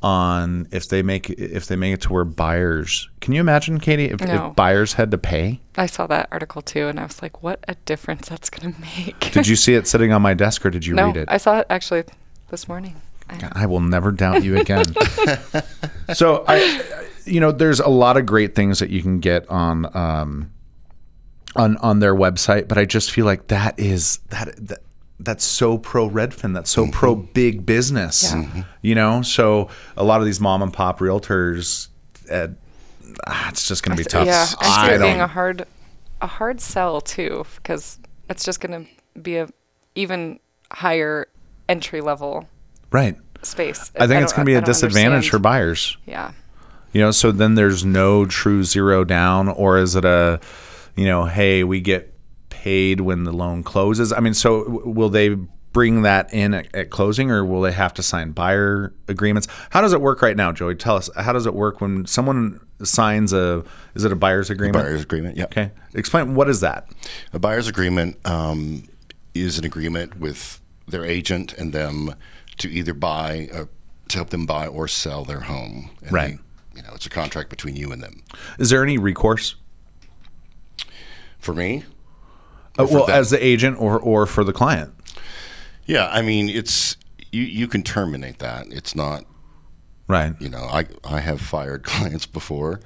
on 0.00 0.68
if 0.70 0.88
they 0.88 1.02
make 1.02 1.28
if 1.30 1.66
they 1.66 1.74
make 1.74 1.92
it 1.92 2.00
to 2.02 2.12
where 2.12 2.24
buyers 2.24 3.08
can 3.20 3.34
you 3.34 3.40
imagine 3.40 3.80
katie 3.80 4.04
if, 4.04 4.20
No. 4.20 4.46
if 4.50 4.54
buyers 4.54 4.92
had 4.92 5.10
to 5.10 5.18
pay 5.18 5.58
I 5.76 5.86
saw 5.86 6.06
that 6.06 6.28
article 6.30 6.62
too, 6.62 6.86
and 6.86 7.00
I 7.00 7.02
was 7.04 7.20
like, 7.20 7.42
what 7.42 7.64
a 7.66 7.74
difference 7.84 8.28
that's 8.28 8.48
going 8.48 8.74
to 8.74 8.80
make. 8.80 9.18
did 9.32 9.48
you 9.48 9.56
see 9.64 9.74
it 9.74 9.88
sitting 9.88 10.12
on 10.12 10.22
my 10.22 10.34
desk 10.34 10.64
or 10.64 10.70
did 10.70 10.86
you 10.86 10.94
no, 10.94 11.06
read 11.06 11.16
it 11.16 11.28
I 11.28 11.36
saw 11.38 11.58
it 11.58 11.66
actually 11.68 12.04
this 12.50 12.68
morning. 12.68 12.94
I, 13.28 13.62
I 13.62 13.66
will 13.66 13.80
never 13.80 14.10
doubt 14.10 14.42
you 14.44 14.56
again. 14.58 14.84
so 16.14 16.44
I, 16.48 17.07
you 17.28 17.40
know, 17.40 17.52
there's 17.52 17.80
a 17.80 17.88
lot 17.88 18.16
of 18.16 18.26
great 18.26 18.54
things 18.54 18.78
that 18.78 18.90
you 18.90 19.02
can 19.02 19.20
get 19.20 19.48
on 19.48 19.94
um, 19.96 20.52
on 21.56 21.76
on 21.78 22.00
their 22.00 22.14
website, 22.14 22.68
but 22.68 22.78
I 22.78 22.84
just 22.84 23.10
feel 23.10 23.26
like 23.26 23.48
that 23.48 23.78
is 23.78 24.18
that 24.30 24.54
that 24.68 24.80
that's 25.20 25.44
so 25.44 25.78
pro 25.78 26.08
Redfin. 26.08 26.54
That's 26.54 26.70
so 26.70 26.86
pro 26.90 27.14
big 27.16 27.66
business. 27.66 28.32
Yeah. 28.32 28.64
You 28.82 28.94
know, 28.94 29.22
so 29.22 29.68
a 29.96 30.04
lot 30.04 30.20
of 30.20 30.26
these 30.26 30.40
mom 30.40 30.62
and 30.62 30.72
pop 30.72 31.00
realtors, 31.00 31.88
uh, 32.30 32.48
ah, 33.26 33.48
it's 33.48 33.66
just 33.66 33.82
going 33.82 33.96
to 33.96 34.02
be 34.02 34.08
tough. 34.08 34.26
Yeah, 34.26 34.46
I 34.60 34.86
see 34.86 34.92
I 34.92 34.94
it 34.94 35.00
being 35.00 35.20
a 35.20 35.26
hard, 35.26 35.66
a 36.20 36.26
hard 36.26 36.60
sell 36.60 37.00
too, 37.00 37.44
because 37.56 37.98
it's 38.30 38.44
just 38.44 38.60
going 38.60 38.84
to 38.84 39.20
be 39.20 39.36
a 39.36 39.48
even 39.94 40.38
higher 40.70 41.26
entry 41.68 42.00
level 42.00 42.48
right. 42.90 43.16
space. 43.42 43.90
I 43.98 44.06
think 44.06 44.22
it's 44.22 44.32
going 44.32 44.44
to 44.44 44.50
be 44.50 44.54
a 44.54 44.60
don't 44.60 44.66
disadvantage 44.66 45.30
for 45.30 45.38
buyers. 45.38 45.96
Yeah, 46.06 46.32
You 46.98 47.04
know, 47.04 47.10
so 47.12 47.30
then 47.30 47.54
there's 47.54 47.84
no 47.84 48.26
true 48.26 48.64
zero 48.64 49.04
down, 49.04 49.48
or 49.48 49.78
is 49.78 49.94
it 49.94 50.04
a, 50.04 50.40
you 50.96 51.04
know, 51.04 51.26
hey, 51.26 51.62
we 51.62 51.80
get 51.80 52.12
paid 52.48 53.00
when 53.00 53.22
the 53.22 53.30
loan 53.30 53.62
closes? 53.62 54.12
I 54.12 54.18
mean, 54.18 54.34
so 54.34 54.64
w- 54.64 54.88
will 54.88 55.08
they 55.08 55.36
bring 55.72 56.02
that 56.02 56.34
in 56.34 56.54
at, 56.54 56.74
at 56.74 56.90
closing, 56.90 57.30
or 57.30 57.44
will 57.44 57.60
they 57.60 57.70
have 57.70 57.94
to 57.94 58.02
sign 58.02 58.32
buyer 58.32 58.92
agreements? 59.06 59.46
How 59.70 59.80
does 59.80 59.92
it 59.92 60.00
work 60.00 60.22
right 60.22 60.36
now, 60.36 60.50
Joey? 60.50 60.74
Tell 60.74 60.96
us, 60.96 61.08
how 61.14 61.32
does 61.32 61.46
it 61.46 61.54
work 61.54 61.80
when 61.80 62.04
someone 62.04 62.58
signs 62.82 63.32
a, 63.32 63.62
is 63.94 64.04
it 64.04 64.10
a 64.10 64.16
buyer's 64.16 64.50
agreement? 64.50 64.84
Buyer's 64.84 65.02
agreement. 65.02 65.36
Yeah. 65.36 65.44
Okay, 65.44 65.70
explain 65.94 66.34
what 66.34 66.48
is 66.48 66.62
that? 66.62 66.88
A 67.32 67.38
buyer's 67.38 67.68
agreement 67.68 68.18
um, 68.26 68.82
is 69.34 69.56
an 69.56 69.64
agreement 69.64 70.18
with 70.18 70.60
their 70.88 71.04
agent 71.04 71.52
and 71.52 71.72
them 71.72 72.16
to 72.56 72.68
either 72.68 72.92
buy, 72.92 73.48
uh, 73.54 73.66
to 74.08 74.16
help 74.16 74.30
them 74.30 74.46
buy 74.46 74.66
or 74.66 74.88
sell 74.88 75.24
their 75.24 75.42
home. 75.42 75.90
And 76.02 76.10
Right. 76.12 76.38
You 76.78 76.84
know, 76.84 76.94
it's 76.94 77.04
a 77.06 77.10
contract 77.10 77.50
between 77.50 77.76
you 77.76 77.92
and 77.92 78.00
them. 78.02 78.22
Is 78.58 78.70
there 78.70 78.82
any 78.82 78.96
recourse? 78.96 79.56
For 81.38 81.52
me, 81.54 81.84
Uh, 82.78 82.86
for 82.86 82.94
well, 82.94 83.06
them. 83.06 83.16
as 83.16 83.30
the 83.30 83.44
agent 83.44 83.76
or 83.80 83.98
or 83.98 84.26
for 84.26 84.44
the 84.44 84.52
client? 84.52 84.92
yeah, 85.86 86.08
I 86.12 86.22
mean, 86.22 86.48
it's 86.48 86.96
you. 87.32 87.42
You 87.42 87.66
can 87.68 87.82
terminate 87.82 88.38
that. 88.40 88.66
It's 88.70 88.94
not. 88.94 89.24
Right. 90.08 90.34
You 90.40 90.48
know, 90.48 90.64
I 90.70 90.86
I 91.04 91.20
have 91.20 91.40
fired 91.40 91.82
clients 91.92 92.26
before. 92.26 92.80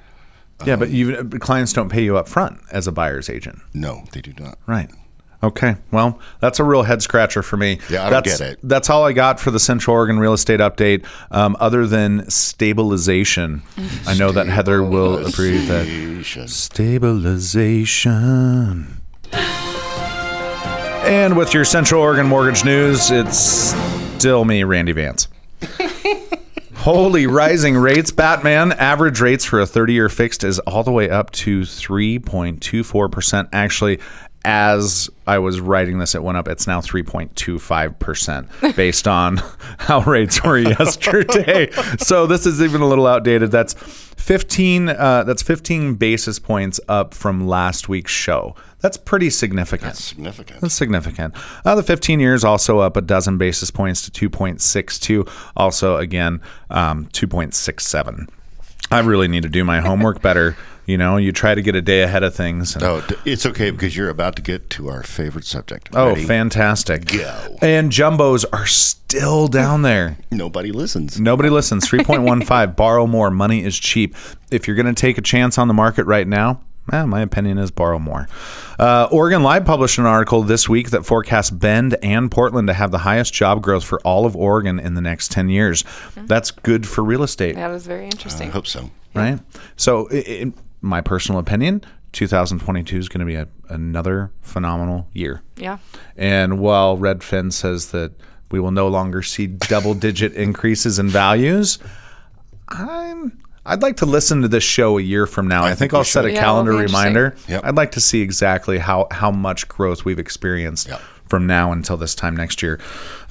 Yeah, 0.65 0.75
but 0.77 0.89
you 0.91 1.23
clients 1.39 1.73
don't 1.73 1.89
pay 1.89 2.03
you 2.03 2.15
up 2.17 2.27
front 2.29 2.59
as 2.71 2.87
a 2.87 2.91
buyer's 2.91 3.29
agent. 3.29 3.59
No, 3.73 4.03
they 4.13 4.21
do 4.21 4.33
not. 4.39 4.57
Right. 4.65 4.89
Okay. 5.43 5.75
Well, 5.91 6.19
that's 6.39 6.59
a 6.59 6.63
real 6.63 6.83
head 6.83 7.01
scratcher 7.01 7.43
for 7.43 7.57
me. 7.57 7.79
Yeah, 7.89 8.07
I 8.07 8.09
don't 8.09 8.23
that's, 8.23 8.39
get 8.39 8.51
it. 8.53 8.59
That's 8.63 8.89
all 8.89 9.03
I 9.03 9.11
got 9.11 9.41
for 9.41 9.51
the 9.51 9.59
Central 9.59 9.93
Oregon 9.95 10.17
real 10.17 10.31
estate 10.33 10.61
update. 10.61 11.05
Um, 11.31 11.57
other 11.59 11.85
than 11.85 12.29
stabilization, 12.29 13.61
I 14.07 14.13
know 14.15 14.31
that 14.31 14.47
Heather 14.47 14.81
will 14.83 15.25
agree 15.25 15.57
that 15.65 15.85
Stabilization. 15.85 16.47
stabilization. 16.47 19.01
And 21.05 21.35
with 21.35 21.53
your 21.53 21.65
Central 21.65 22.01
Oregon 22.01 22.27
mortgage 22.27 22.63
news, 22.63 23.11
it's 23.11 23.75
still 24.17 24.45
me, 24.45 24.63
Randy 24.63 24.93
Vance. 24.93 25.27
Holy 26.75 27.27
rising 27.27 27.77
rates, 27.77 28.11
Batman. 28.11 28.71
Average 28.73 29.21
rates 29.21 29.45
for 29.45 29.61
a 29.61 29.65
30 29.65 29.93
year 29.93 30.09
fixed 30.09 30.43
is 30.43 30.59
all 30.59 30.83
the 30.83 30.91
way 30.91 31.09
up 31.09 31.31
to 31.31 31.61
3.24%. 31.61 33.47
Actually, 33.53 33.99
as 34.45 35.09
I 35.25 35.39
was 35.39 35.59
writing 35.61 35.99
this, 35.99 36.15
it 36.15 36.23
went 36.23 36.37
up. 36.37 36.47
It's 36.47 36.67
now 36.67 36.81
3.25% 36.81 38.75
based 38.75 39.07
on 39.07 39.37
how 39.77 40.01
rates 40.01 40.43
were 40.43 40.57
yesterday. 40.59 41.71
so 41.97 42.27
this 42.27 42.45
is 42.45 42.61
even 42.61 42.81
a 42.81 42.87
little 42.87 43.07
outdated. 43.07 43.51
That's 43.51 43.73
15. 43.73 44.89
Uh, 44.89 45.23
that's 45.23 45.41
15 45.41 45.95
basis 45.95 46.39
points 46.39 46.79
up 46.87 47.13
from 47.13 47.47
last 47.47 47.89
week's 47.89 48.11
show. 48.11 48.55
That's 48.79 48.97
pretty 48.97 49.29
significant. 49.29 49.93
That's 49.93 50.03
significant. 50.03 50.61
That's 50.61 50.73
significant. 50.73 51.35
Uh, 51.63 51.75
the 51.75 51.83
15 51.83 52.19
years 52.19 52.43
also 52.43 52.79
up 52.79 52.97
a 52.97 53.01
dozen 53.01 53.37
basis 53.37 53.71
points 53.71 54.09
to 54.09 54.29
2.62. 54.29 55.29
Also, 55.55 55.97
again, 55.97 56.41
um, 56.69 57.05
2.67. 57.07 58.27
I 58.91 58.99
really 58.99 59.27
need 59.27 59.43
to 59.43 59.49
do 59.49 59.63
my 59.63 59.79
homework 59.79 60.21
better. 60.21 60.55
You 60.85 60.97
know, 60.97 61.15
you 61.17 61.31
try 61.31 61.55
to 61.55 61.61
get 61.61 61.75
a 61.75 61.81
day 61.81 62.01
ahead 62.03 62.23
of 62.23 62.35
things. 62.35 62.75
and- 62.75 62.83
Oh, 62.83 63.01
it's 63.25 63.45
okay 63.45 63.71
because 63.71 63.95
you're 63.95 64.09
about 64.09 64.35
to 64.35 64.41
get 64.41 64.69
to 64.71 64.89
our 64.89 65.01
favorite 65.03 65.45
subject. 65.45 65.89
oh, 65.93 66.09
Ready? 66.09 66.25
fantastic. 66.25 67.05
Go. 67.05 67.57
And 67.61 67.91
jumbos 67.91 68.43
are 68.51 68.65
still 68.65 69.47
down 69.47 69.81
there. 69.83 70.17
Nobody 70.31 70.71
listens. 70.71 71.19
Nobody 71.19 71.49
listens. 71.49 71.87
3.15. 71.87 72.75
borrow 72.75 73.07
more. 73.07 73.31
Money 73.31 73.63
is 73.63 73.77
cheap. 73.79 74.15
If 74.51 74.67
you're 74.67 74.75
going 74.75 74.93
to 74.93 74.99
take 74.99 75.17
a 75.17 75.21
chance 75.21 75.57
on 75.57 75.67
the 75.69 75.73
market 75.73 76.05
right 76.05 76.27
now, 76.27 76.59
eh, 76.91 77.05
my 77.05 77.21
opinion 77.21 77.59
is 77.59 77.71
borrow 77.71 77.97
more. 77.99 78.27
Uh, 78.77 79.07
Oregon 79.09 79.41
Live 79.41 79.63
published 79.63 79.99
an 79.99 80.05
article 80.05 80.41
this 80.43 80.67
week 80.67 80.89
that 80.89 81.05
forecasts 81.05 81.49
Bend 81.49 81.95
and 82.03 82.29
Portland 82.29 82.67
to 82.67 82.73
have 82.73 82.91
the 82.91 82.97
highest 82.97 83.33
job 83.33 83.61
growth 83.61 83.85
for 83.85 84.01
all 84.01 84.25
of 84.25 84.35
Oregon 84.35 84.79
in 84.79 84.95
the 84.95 85.01
next 85.01 85.31
10 85.31 85.47
years. 85.47 85.85
That's 86.17 86.51
good 86.51 86.85
for 86.85 87.03
real 87.03 87.23
estate, 87.23 87.55
that 87.55 87.67
was 87.69 87.85
very 87.87 88.05
interesting. 88.05 88.49
I 88.49 88.51
hope 88.51 88.67
so. 88.67 88.89
right? 89.13 89.39
So, 89.77 90.09
i 90.11 90.15
in 90.15 90.53
my 90.83 91.01
personal 91.01 91.39
opinion, 91.39 91.81
2022 92.11 92.97
is 92.97 93.09
going 93.09 93.21
to 93.21 93.25
be 93.25 93.35
a, 93.35 93.47
another 93.69 94.31
phenomenal 94.41 95.07
year. 95.13 95.41
yeah, 95.55 95.79
And 96.15 96.59
while 96.59 96.97
Redfin 96.97 97.51
says 97.51 97.89
that 97.91 98.11
we 98.51 98.59
will 98.59 98.71
no 98.71 98.87
longer 98.87 99.23
see 99.23 99.47
double 99.47 99.95
digit 99.95 100.33
increases 100.47 100.99
in 100.99 101.09
values, 101.09 101.79
I'm 102.67 103.39
I'd 103.65 103.81
like 103.81 103.97
to 103.97 104.05
listen 104.05 104.41
to 104.41 104.49
this 104.49 104.63
show 104.63 104.97
a 104.97 105.01
year 105.01 105.25
from 105.25 105.47
now. 105.47 105.63
I, 105.63 105.69
think, 105.69 105.79
think 105.79 105.93
I'll 105.93 106.03
set 106.03 106.25
a. 106.25 106.31
Yeah, 106.33 106.41
calendar 106.41 106.71
it'll 106.73 106.79
be 106.79 106.83
interesting. 106.83 107.07
reminder. 107.13 107.35
Yep. 107.47 107.61
I'd 107.63 107.75
like 107.75 107.91
to 107.93 108.01
see 108.01 108.21
exactly 108.21 108.77
how 108.77 109.07
how 109.09 109.31
much 109.31 109.67
growth 109.69 110.03
we've 110.03 110.19
experienced 110.19 110.89
Yep. 110.89 111.01
From 111.33 111.47
now 111.47 111.71
until 111.71 111.97
this 111.97 112.13
time 112.13 112.37
next 112.37 112.61
year. 112.61 112.79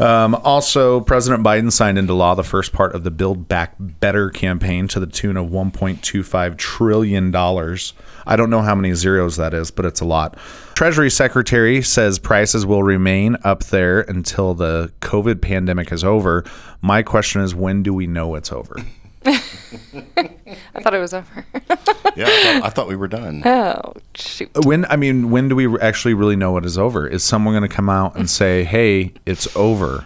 Um, 0.01 0.35
also, 0.35 1.01
President 1.03 1.45
Biden 1.45 1.71
signed 1.71 1.99
into 1.99 2.15
law 2.15 2.35
the 2.35 2.43
first 2.43 2.73
part 2.73 2.97
of 2.97 3.05
the 3.05 3.13
Build 3.13 3.47
Back 3.47 3.77
Better 3.79 4.29
campaign 4.29 4.89
to 4.89 4.99
the 4.99 5.07
tune 5.07 5.37
of 5.37 5.51
1.25 5.51 6.57
trillion 6.57 7.31
dollars. 7.31 7.93
I 8.27 8.35
don't 8.35 8.51
know 8.51 8.63
how 8.63 8.75
many 8.75 8.93
zeros 8.95 9.37
that 9.37 9.55
is, 9.55 9.71
but 9.71 9.85
it's 9.85 10.01
a 10.01 10.05
lot. 10.05 10.37
Treasury 10.75 11.11
Secretary 11.11 11.81
says 11.81 12.19
prices 12.19 12.67
will 12.67 12.83
remain 12.83 13.37
up 13.45 13.63
there 13.67 14.01
until 14.01 14.55
the 14.55 14.93
COVID 14.99 15.41
pandemic 15.41 15.93
is 15.93 16.03
over. 16.03 16.43
My 16.81 17.05
question 17.05 17.43
is, 17.43 17.55
when 17.55 17.85
do 17.85 17.95
we 17.95 18.09
know 18.09 18.35
it's 18.35 18.51
over? 18.51 18.75
I 20.75 20.81
thought 20.83 20.95
it 20.95 20.99
was 20.99 21.15
over. 21.15 21.47
Yeah, 22.15 22.27
I 22.27 22.43
thought, 22.43 22.65
I 22.65 22.69
thought 22.69 22.89
we 22.89 22.97
were 22.97 23.09
done. 23.09 23.43
oh 23.47 23.95
shoot! 24.15 24.51
When 24.67 24.85
I 24.91 24.97
mean, 24.97 25.31
when 25.31 25.49
do 25.49 25.57
we 25.57 25.79
actually 25.81 26.13
really 26.13 26.37
know 26.37 26.59
it 26.59 26.67
is 26.67 26.77
over? 26.77 27.07
Is 27.07 27.25
someone 27.25 27.55
going 27.55 27.67
to 27.67 27.75
come 27.75 27.89
out 27.89 28.17
and 28.17 28.29
say, 28.29 28.65
"Hey, 28.65 29.13
it's 29.25 29.49
over"? 29.57 30.05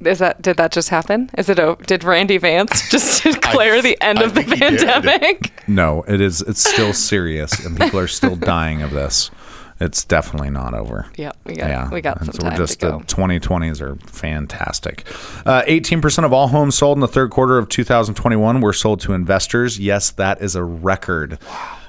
Is 0.00 0.18
that 0.18 0.42
did 0.42 0.56
that 0.56 0.72
just 0.72 0.88
happen? 0.88 1.30
Is 1.38 1.48
it 1.48 1.60
o- 1.60 1.76
did 1.86 2.02
Randy 2.02 2.36
Vance 2.38 2.90
just 2.90 3.22
declare 3.22 3.80
the 3.80 3.96
end 4.02 4.18
I 4.18 4.24
of 4.24 4.34
the 4.34 4.42
think 4.42 4.54
he 4.54 4.70
did. 4.76 4.80
pandemic? 4.88 5.52
No, 5.68 6.02
it 6.08 6.20
is. 6.20 6.42
It's 6.42 6.68
still 6.68 6.92
serious, 6.92 7.64
and 7.64 7.78
people 7.78 8.00
are 8.00 8.08
still 8.08 8.34
dying 8.36 8.82
of 8.82 8.90
this. 8.90 9.30
It's 9.78 10.04
definitely 10.04 10.50
not 10.50 10.72
over. 10.72 11.06
Yeah, 11.16 11.32
we 11.44 11.54
got 11.54 11.68
yeah, 11.68 11.90
we 11.90 12.00
got 12.00 12.24
some 12.24 12.32
so 12.32 12.38
we're 12.42 12.50
time 12.50 12.58
just 12.58 12.80
to 12.80 12.90
go. 12.90 12.98
the 13.00 13.04
2020s 13.04 13.80
are 13.80 13.96
fantastic. 14.06 15.04
Uh, 15.44 15.62
18% 15.62 16.24
of 16.24 16.32
all 16.32 16.48
homes 16.48 16.76
sold 16.76 16.96
in 16.96 17.00
the 17.00 17.08
third 17.08 17.30
quarter 17.30 17.58
of 17.58 17.68
2021 17.68 18.60
were 18.62 18.72
sold 18.72 19.00
to 19.00 19.12
investors. 19.12 19.78
Yes, 19.78 20.10
that 20.12 20.40
is 20.40 20.54
a 20.54 20.64
record. 20.64 21.38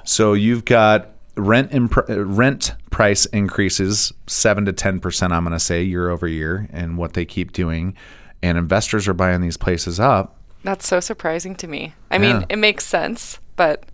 So 0.04 0.34
you've 0.34 0.66
got 0.66 1.12
rent 1.36 1.72
uh, 1.74 2.24
rent 2.24 2.74
price 2.90 3.24
increases 3.26 4.12
seven 4.26 4.66
to 4.66 4.72
10%. 4.72 5.30
I'm 5.30 5.44
going 5.44 5.52
to 5.52 5.58
say 5.58 5.82
year 5.82 6.10
over 6.10 6.28
year, 6.28 6.68
and 6.72 6.98
what 6.98 7.14
they 7.14 7.24
keep 7.24 7.52
doing, 7.52 7.96
and 8.42 8.58
investors 8.58 9.08
are 9.08 9.14
buying 9.14 9.40
these 9.40 9.56
places 9.56 9.98
up. 9.98 10.36
That's 10.64 10.86
so 10.86 11.00
surprising 11.00 11.54
to 11.56 11.68
me. 11.68 11.94
I 12.10 12.18
mean, 12.18 12.44
it 12.48 12.56
makes 12.56 12.84
sense, 12.84 13.38
but 13.56 13.84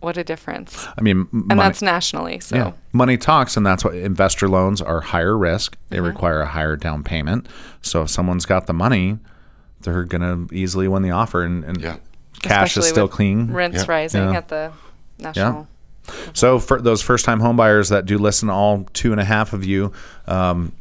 what 0.00 0.16
a 0.16 0.24
difference. 0.24 0.86
I 0.98 1.02
mean, 1.02 1.28
And 1.32 1.46
money- 1.46 1.60
that's 1.60 1.82
nationally. 1.82 2.40
So 2.40 2.56
Yeah. 2.56 2.72
Money 2.92 3.16
talks, 3.16 3.56
and 3.56 3.64
that's 3.66 3.84
what 3.84 3.94
investor 3.94 4.48
loans 4.48 4.80
are 4.80 5.00
higher 5.00 5.36
risk. 5.36 5.76
They 5.90 5.96
Mm-hmm. 5.98 6.06
require 6.06 6.40
a 6.40 6.46
higher 6.46 6.76
down 6.76 7.02
payment. 7.04 7.48
So 7.82 8.02
if 8.02 8.10
someone's 8.10 8.46
got 8.46 8.66
the 8.66 8.72
money, 8.72 9.18
they're 9.82 10.04
going 10.04 10.48
to 10.48 10.54
easily 10.54 10.88
win 10.88 11.02
the 11.02 11.10
offer, 11.10 11.42
and, 11.44 11.64
and 11.64 11.80
Yeah. 11.80 11.96
cash 12.42 12.76
is 12.76 12.86
still 12.86 13.04
with 13.04 13.12
clean. 13.12 13.52
Rents 13.52 13.78
Yeah. 13.78 13.84
rising 13.88 14.30
Yeah. 14.30 14.36
at 14.36 14.48
the 14.48 14.72
national. 15.18 15.68
So 16.32 16.58
for 16.58 16.80
those 16.80 17.02
first 17.02 17.24
time 17.24 17.40
home 17.40 17.56
buyers 17.56 17.88
that 17.90 18.04
do 18.06 18.18
listen, 18.18 18.50
all 18.50 18.86
two 18.94 19.12
and 19.12 19.20
a 19.20 19.24
half 19.24 19.52
of 19.52 19.64
you, 19.64 19.92
um, 20.26 20.72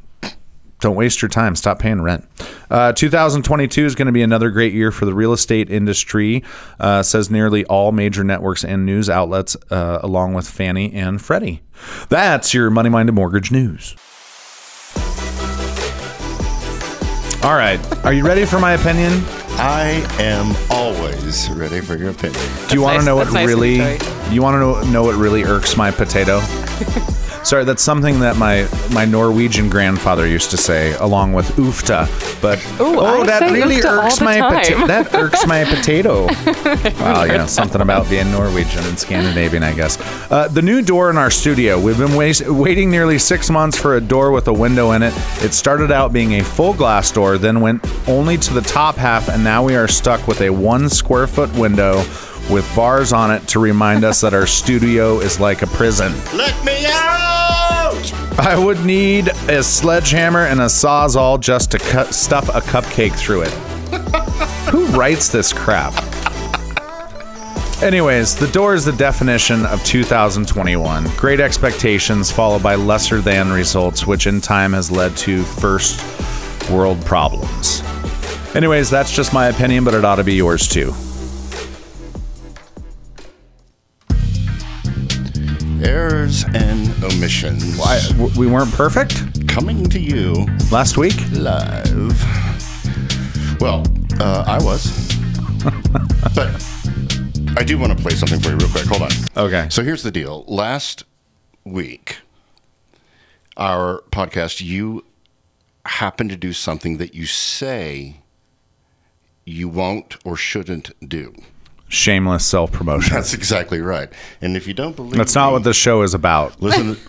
don't 0.79 0.95
waste 0.95 1.21
your 1.21 1.29
time. 1.29 1.55
Stop 1.55 1.79
paying 1.79 2.01
rent. 2.01 2.25
Uh, 2.69 2.93
2022 2.93 3.85
is 3.85 3.95
going 3.95 4.05
to 4.05 4.11
be 4.11 4.21
another 4.21 4.49
great 4.49 4.73
year 4.73 4.91
for 4.91 5.05
the 5.05 5.13
real 5.13 5.33
estate 5.33 5.69
industry, 5.69 6.43
uh, 6.79 7.03
says 7.03 7.29
nearly 7.29 7.65
all 7.65 7.91
major 7.91 8.23
networks 8.23 8.63
and 8.63 8.85
news 8.85 9.09
outlets, 9.09 9.57
uh, 9.71 9.99
along 10.01 10.33
with 10.33 10.47
Fannie 10.47 10.93
and 10.93 11.21
Freddie. 11.21 11.61
That's 12.09 12.53
your 12.53 12.69
Money 12.69 12.89
Minded 12.89 13.13
Mortgage 13.13 13.51
News. 13.51 13.95
All 17.41 17.55
right. 17.55 17.79
Are 18.05 18.11
you 18.11 18.25
ready 18.25 18.45
for 18.45 18.59
my 18.59 18.73
opinion? 18.73 19.11
I 19.61 20.05
am 20.19 20.55
always 20.69 21.49
ready 21.51 21.79
for 21.81 21.95
your 21.95 22.09
opinion. 22.11 22.41
Do 22.67 22.75
you 22.75 22.81
want 22.81 22.93
to 22.93 22.97
nice- 22.99 23.05
know 23.05 23.15
what 23.15 23.31
nice 23.31 23.47
really? 23.47 23.77
Joey. 23.77 23.97
you 24.29 24.41
want 24.41 24.55
to 24.55 24.59
know, 24.59 24.81
know 24.91 25.03
what 25.03 25.15
really 25.15 25.43
irks 25.43 25.75
my 25.77 25.89
potato? 25.91 26.39
Sorry, 27.43 27.63
that's 27.63 27.81
something 27.81 28.19
that 28.19 28.37
my 28.37 28.67
my 28.93 29.05
Norwegian 29.05 29.69
grandfather 29.69 30.27
used 30.27 30.51
to 30.51 30.57
say, 30.57 30.93
along 30.95 31.33
with 31.33 31.47
oofta. 31.55 32.07
But 32.41 32.59
Ooh, 32.79 32.99
oh, 32.99 33.21
I 33.21 33.25
that 33.25 33.39
say 33.39 33.51
really 33.51 33.81
all 33.81 33.99
irks 33.99 34.19
the 34.19 34.25
my 34.25 34.37
time. 34.37 34.59
potato. 34.59 34.87
That 34.87 35.13
irks 35.15 35.47
my 35.47 35.63
potato. 35.65 36.25
well, 37.01 37.25
you 37.25 37.37
know, 37.37 37.47
something 37.47 37.81
about 37.81 38.09
being 38.09 38.29
Norwegian 38.31 38.83
and 38.85 38.99
Scandinavian, 38.99 39.63
I 39.63 39.73
guess. 39.73 39.97
Uh, 40.31 40.47
the 40.47 40.61
new 40.61 40.81
door 40.81 41.09
in 41.09 41.17
our 41.17 41.31
studio. 41.31 41.79
We've 41.79 41.97
been 41.97 42.15
wait- 42.15 42.41
waiting 42.47 42.91
nearly 42.91 43.17
six 43.17 43.49
months 43.49 43.77
for 43.77 43.95
a 43.95 44.01
door 44.01 44.31
with 44.31 44.47
a 44.47 44.53
window 44.53 44.91
in 44.91 45.01
it. 45.03 45.13
It 45.43 45.53
started 45.53 45.91
out 45.91 46.13
being 46.13 46.33
a 46.39 46.43
full 46.43 46.73
glass 46.73 47.09
door, 47.11 47.37
then 47.37 47.61
went 47.61 47.83
only 48.07 48.37
to 48.37 48.53
the 48.53 48.61
top 48.61 48.95
half, 48.95 49.29
and 49.29 49.43
now 49.43 49.63
we 49.63 49.75
are 49.75 49.87
stuck 49.87 50.27
with 50.27 50.41
a 50.41 50.49
one 50.49 50.89
square 50.89 51.25
foot 51.27 51.51
window 51.55 52.03
with 52.49 52.69
bars 52.75 53.13
on 53.13 53.31
it 53.31 53.47
to 53.49 53.59
remind 53.59 54.03
us 54.03 54.21
that 54.21 54.33
our 54.33 54.47
studio 54.47 55.19
is 55.19 55.39
like 55.39 55.61
a 55.61 55.67
prison. 55.67 56.11
Let 56.35 56.63
me 56.65 56.85
out! 56.87 58.13
I 58.39 58.57
would 58.57 58.85
need 58.85 59.27
a 59.49 59.61
sledgehammer 59.61 60.45
and 60.45 60.61
a 60.61 60.65
sawzall 60.65 61.39
just 61.39 61.71
to 61.71 61.79
cut, 61.79 62.13
stuff 62.13 62.49
a 62.49 62.61
cupcake 62.61 63.13
through 63.13 63.41
it. 63.41 63.51
Who 64.71 64.85
writes 64.87 65.27
this 65.29 65.51
crap? 65.51 65.93
Anyways, 67.83 68.35
the 68.35 68.47
door 68.47 68.73
is 68.73 68.83
the 68.83 68.91
definition 68.91 69.65
of 69.65 69.83
2021. 69.85 71.07
Great 71.15 71.39
expectations 71.39 72.31
followed 72.31 72.61
by 72.61 72.75
lesser 72.75 73.21
than 73.21 73.51
results, 73.51 74.05
which 74.05 74.27
in 74.27 74.41
time 74.41 74.73
has 74.73 74.91
led 74.91 75.15
to 75.17 75.43
first 75.43 76.01
world 76.69 77.03
problems. 77.05 77.81
Anyways, 78.55 78.89
that's 78.89 79.15
just 79.15 79.33
my 79.33 79.47
opinion, 79.47 79.83
but 79.83 79.93
it 79.93 80.03
ought 80.03 80.15
to 80.15 80.23
be 80.23 80.35
yours 80.35 80.67
too. 80.67 80.93
Errors 86.29 86.45
and 86.53 87.03
omissions. 87.03 87.79
I, 87.79 87.99
w- 88.09 88.31
we 88.39 88.45
weren't 88.45 88.71
perfect 88.73 89.47
Coming 89.47 89.89
to 89.89 89.99
you 89.99 90.45
last 90.71 90.95
week. 90.95 91.15
live. 91.31 92.13
Well, 93.59 93.83
uh, 94.19 94.43
I 94.45 94.63
was. 94.63 95.11
but 96.35 96.63
I 97.57 97.63
do 97.63 97.79
want 97.79 97.97
to 97.97 98.01
play 98.03 98.13
something 98.13 98.39
for 98.39 98.49
you 98.49 98.57
real 98.57 98.69
quick. 98.69 98.85
Hold 98.85 99.01
on. 99.03 99.09
Okay. 99.37 99.67
So 99.71 99.83
here's 99.83 100.03
the 100.03 100.11
deal. 100.11 100.43
Last 100.47 101.03
week, 101.63 102.17
our 103.57 104.03
podcast, 104.11 104.61
you 104.61 105.05
happened 105.85 106.29
to 106.29 106.37
do 106.37 106.53
something 106.53 106.97
that 106.97 107.15
you 107.15 107.25
say 107.25 108.17
you 109.45 109.67
won't 109.67 110.17
or 110.23 110.35
shouldn't 110.35 110.91
do. 111.09 111.33
Shameless 111.89 112.45
self 112.45 112.71
promotion. 112.71 113.13
That's 113.15 113.33
exactly 113.33 113.81
right. 113.81 114.09
And 114.41 114.55
if 114.55 114.67
you 114.67 114.73
don't 114.73 114.95
believe 114.95 115.17
That's 115.17 115.35
not 115.35 115.47
me, 115.47 115.53
what 115.53 115.63
this 115.63 115.75
show 115.75 116.01
is 116.03 116.13
about. 116.13 116.61
listen 116.61 116.95
to, 116.95 117.01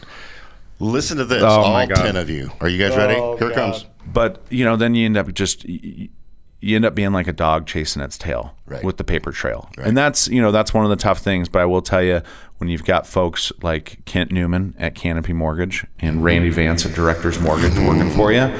listen 0.80 1.18
to 1.18 1.24
this. 1.24 1.42
Oh, 1.42 1.46
all 1.46 1.72
my 1.72 1.86
God. 1.86 1.96
10 2.02 2.16
of 2.16 2.28
you. 2.30 2.50
Are 2.60 2.68
you 2.68 2.78
guys 2.78 2.96
ready? 2.96 3.14
Oh, 3.14 3.36
Here 3.36 3.50
it 3.50 3.54
comes. 3.54 3.84
But 4.06 4.42
you 4.50 4.64
know, 4.64 4.76
then 4.76 4.94
you 4.94 5.04
end 5.06 5.16
up 5.16 5.32
just 5.34 5.64
you 5.64 6.76
end 6.76 6.84
up 6.84 6.94
being 6.94 7.12
like 7.12 7.26
a 7.28 7.32
dog 7.32 7.66
chasing 7.66 8.02
its 8.02 8.18
tail 8.18 8.54
Right. 8.66 8.82
with 8.84 8.96
the 8.96 9.04
paper 9.04 9.30
trail, 9.32 9.68
and 9.78 9.96
that's 9.96 10.28
you 10.28 10.40
know 10.42 10.50
that's 10.52 10.72
one 10.74 10.84
of 10.84 10.90
the 10.90 10.96
tough 10.96 11.18
things. 11.18 11.48
But 11.48 11.60
I 11.62 11.64
will 11.66 11.82
tell 11.82 12.02
you, 12.02 12.22
when 12.58 12.68
you've 12.70 12.84
got 12.84 13.06
folks 13.06 13.52
like 13.62 13.98
Kent 14.06 14.30
Newman 14.32 14.74
at 14.78 14.94
Canopy 14.94 15.32
Mortgage 15.32 15.84
and 16.00 16.24
Randy 16.24 16.50
Vance 16.50 16.84
at 16.86 16.94
Directors 16.94 17.38
Mortgage 17.38 17.76
working 17.78 18.10
for 18.10 18.32
you, 18.32 18.50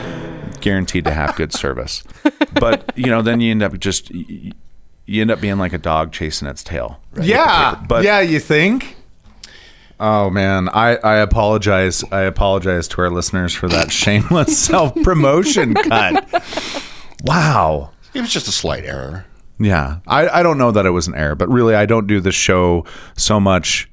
guaranteed 0.60 1.04
to 1.04 1.12
have 1.12 1.34
good 1.36 1.52
service. 1.52 2.04
But 2.54 2.92
you 2.96 3.06
know, 3.06 3.22
then 3.22 3.40
you 3.40 3.50
end 3.52 3.62
up 3.62 3.78
just 3.78 4.12
y- 4.12 4.52
you 5.10 5.20
end 5.22 5.30
up 5.30 5.40
being 5.40 5.58
like 5.58 5.72
a 5.72 5.78
dog 5.78 6.12
chasing 6.12 6.46
its 6.48 6.62
tail. 6.62 7.00
Yeah, 7.20 7.82
But- 7.88 8.04
yeah, 8.04 8.20
you 8.20 8.38
think? 8.40 8.96
Oh 9.98 10.30
man, 10.30 10.68
I, 10.70 10.96
I 10.96 11.16
apologize. 11.16 12.02
I 12.10 12.20
apologize 12.22 12.88
to 12.88 13.02
our 13.02 13.10
listeners 13.10 13.52
for 13.54 13.68
that 13.68 13.92
shameless 14.02 14.56
self 14.56 14.94
promotion 15.02 15.74
cut. 15.88 16.42
Wow. 17.24 17.90
It 18.14 18.20
was 18.22 18.32
just 18.32 18.48
a 18.48 18.52
slight 18.52 18.84
error. 18.84 19.26
Yeah, 19.58 19.98
I, 20.06 20.26
I 20.28 20.42
don't 20.42 20.56
know 20.56 20.70
that 20.70 20.86
it 20.86 20.90
was 20.90 21.06
an 21.06 21.14
error, 21.14 21.34
but 21.34 21.50
really, 21.50 21.74
I 21.74 21.84
don't 21.84 22.06
do 22.06 22.18
the 22.20 22.32
show 22.32 22.86
so 23.16 23.38
much 23.38 23.90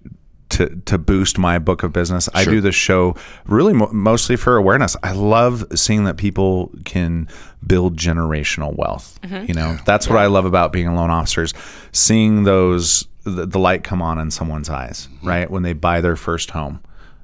to 0.50 0.82
to 0.86 0.98
boost 0.98 1.38
my 1.38 1.60
book 1.60 1.84
of 1.84 1.92
business. 1.94 2.30
I 2.34 2.46
do 2.46 2.62
the 2.62 2.72
show 2.72 3.16
really 3.46 3.74
mo- 3.74 3.90
mostly 3.92 4.36
for 4.36 4.56
awareness. 4.58 4.96
I 5.04 5.12
love 5.12 5.66
seeing 5.76 6.06
that 6.06 6.18
people 6.18 6.72
can 6.86 7.28
build 7.66 7.98
generational 7.98 8.76
wealth. 8.76 9.20
You 9.24 9.54
know, 9.54 9.78
that's 9.86 10.08
what 10.08 10.18
I 10.18 10.28
love 10.28 10.46
about 10.46 10.72
being 10.72 10.88
a 10.88 10.96
loan 10.96 11.10
officer 11.10 11.44
is 11.44 11.54
seeing 11.92 12.44
those 12.44 13.08
the, 13.24 13.46
the 13.46 13.60
light 13.60 13.84
come 13.84 14.02
on 14.02 14.20
in 14.20 14.32
someone's 14.32 14.70
eyes, 14.70 15.10
right 15.22 15.50
when 15.50 15.64
they 15.64 15.74
buy 15.74 16.02
their 16.02 16.16
first 16.16 16.52
home. 16.52 16.82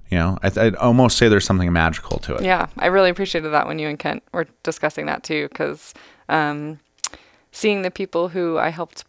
You 0.09 0.19
know, 0.19 0.37
I, 0.43 0.51
I'd 0.57 0.75
almost 0.75 1.17
say 1.17 1.27
there's 1.27 1.45
something 1.45 1.71
magical 1.73 2.19
to 2.19 2.35
it. 2.35 2.43
Yeah, 2.43 2.67
I 2.77 2.87
really 2.87 3.09
appreciated 3.09 3.49
that 3.49 3.65
when 3.67 3.79
you 3.79 3.87
and 3.87 3.97
Kent 3.97 4.21
were 4.31 4.47
discussing 4.61 5.07
that 5.07 5.23
too, 5.23 5.47
because 5.47 5.93
um, 6.29 6.79
seeing 7.51 7.81
the 7.81 7.89
people 7.89 8.27
who 8.27 8.57
I 8.57 8.69
helped 8.69 9.05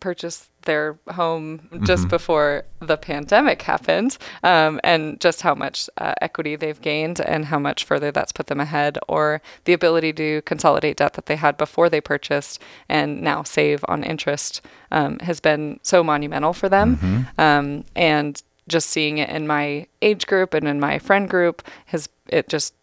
purchase 0.00 0.48
their 0.66 0.98
home 1.14 1.80
just 1.84 2.08
before 2.08 2.64
the 2.80 2.96
pandemic 2.96 3.62
happened, 3.62 4.18
um, 4.42 4.80
and 4.84 5.20
just 5.20 5.40
how 5.40 5.54
much 5.54 5.88
uh, 5.98 6.14
equity 6.20 6.56
they've 6.56 6.80
gained 6.80 7.20
and 7.20 7.46
how 7.46 7.58
much 7.58 7.84
further 7.84 8.12
that's 8.12 8.32
put 8.32 8.46
them 8.48 8.60
ahead, 8.60 8.98
or 9.08 9.40
the 9.64 9.72
ability 9.72 10.12
to 10.12 10.42
consolidate 10.42 10.98
debt 10.98 11.14
that 11.14 11.26
they 11.26 11.36
had 11.36 11.56
before 11.56 11.88
they 11.88 12.00
purchased 12.00 12.60
and 12.88 13.22
now 13.22 13.42
save 13.42 13.84
on 13.88 14.04
interest 14.04 14.60
um, 14.90 15.18
has 15.20 15.40
been 15.40 15.80
so 15.82 16.04
monumental 16.04 16.52
for 16.52 16.68
them. 16.68 16.98
Um, 17.38 17.84
and 17.96 18.42
just 18.68 18.90
seeing 18.90 19.18
it 19.18 19.30
in 19.30 19.46
my 19.46 19.86
age 20.02 20.26
group 20.26 20.52
and 20.52 20.66
in 20.68 20.80
my 20.80 20.98
friend 20.98 21.28
group 21.30 21.62
has 21.86 22.08
it 22.28 22.48
just 22.48 22.74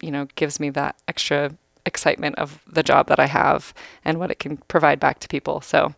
you 0.00 0.10
know 0.10 0.26
gives 0.34 0.58
me 0.58 0.70
that 0.70 0.96
extra 1.08 1.52
excitement 1.84 2.36
of 2.36 2.62
the 2.66 2.82
job 2.82 3.06
that 3.08 3.20
I 3.20 3.26
have 3.26 3.72
and 4.04 4.18
what 4.18 4.30
it 4.30 4.38
can 4.38 4.56
provide 4.68 4.98
back 4.98 5.20
to 5.20 5.28
people. 5.28 5.60
So 5.60 5.94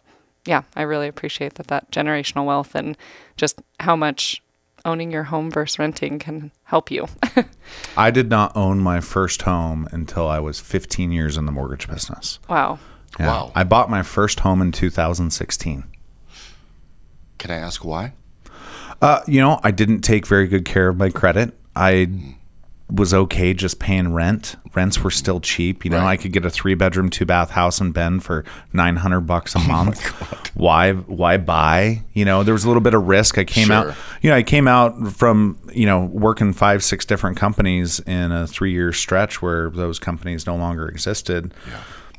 yeah, 0.48 0.62
I 0.74 0.82
really 0.82 1.08
appreciate 1.08 1.54
that 1.56 1.66
that 1.66 1.90
generational 1.92 2.46
wealth 2.46 2.74
and 2.74 2.96
just 3.37 3.61
how 3.80 3.94
much 3.94 4.42
owning 4.87 5.11
your 5.11 5.24
home 5.24 5.50
versus 5.50 5.78
renting 5.78 6.18
can 6.18 6.50
help 6.64 6.90
you. 6.90 7.06
I 7.98 8.11
did 8.11 8.30
not 8.30 8.56
own 8.56 8.78
my 8.78 9.00
first 9.00 9.42
home 9.42 9.87
until 9.92 10.26
I 10.26 10.38
was 10.38 10.58
15 10.58 11.12
years 11.12 11.37
in 11.37 11.44
the 11.44 11.52
mortgage 11.52 11.87
business. 11.87 12.38
wow. 12.48 12.78
Yeah. 13.18 13.26
Wow. 13.26 13.52
I 13.54 13.64
bought 13.64 13.90
my 13.90 14.02
first 14.02 14.40
home 14.40 14.62
in 14.62 14.70
2016. 14.70 15.84
Can 17.38 17.50
I 17.50 17.56
ask 17.56 17.84
why? 17.84 18.12
Uh, 19.00 19.20
you 19.26 19.40
know, 19.40 19.61
I 19.64 19.70
didn't 19.70 20.02
take 20.02 20.26
very 20.26 20.46
good 20.46 20.64
care 20.64 20.88
of 20.88 20.96
my 20.96 21.11
credit. 21.11 21.54
I 21.74 22.37
was 22.90 23.12
okay 23.12 23.53
just 23.53 23.79
paying 23.79 24.14
rent. 24.14 24.57
Rents 24.74 25.05
were 25.05 25.11
still 25.11 25.40
cheap. 25.40 25.85
You 25.85 25.90
know, 25.90 25.98
Right. 25.98 26.12
I 26.12 26.16
could 26.16 26.33
get 26.33 26.46
a 26.46 26.51
three 26.51 26.74
bedroom, 26.74 27.11
two 27.11 27.27
bath 27.27 27.51
house 27.51 27.81
in 27.81 27.92
Bend 27.92 28.24
for 28.24 28.44
nine 28.72 28.96
hundred 28.96 29.22
bucks 29.22 29.55
Oh 29.57 29.61
a 29.61 29.66
month. 29.68 30.03
why 30.55 30.92
why 30.94 31.37
buy? 31.37 32.03
You 32.14 32.24
know, 32.24 32.42
there 32.44 32.55
was 32.55 32.64
a 32.64 32.66
little 32.68 32.81
bit 32.81 32.94
of 32.94 33.07
risk. 33.07 33.37
I 33.37 33.44
came 33.44 33.66
Sure. 33.66 33.90
out 33.90 33.96
you 34.22 34.31
know, 34.31 34.37
I 34.37 34.42
came 34.42 34.66
out 34.66 35.12
from, 35.12 35.59
you 35.72 35.85
know, 35.87 36.07
working 36.07 36.53
five, 36.55 36.83
six 36.83 37.05
different 37.05 37.37
companies 37.37 38.01
in 38.01 38.33
a 38.33 38.46
three 38.46 38.72
year 38.72 38.92
stretch 38.92 39.42
where 39.42 39.68
those 39.70 39.98
companies 39.98 40.46
no 40.46 40.57
longer 40.57 40.88
existed. 40.88 41.53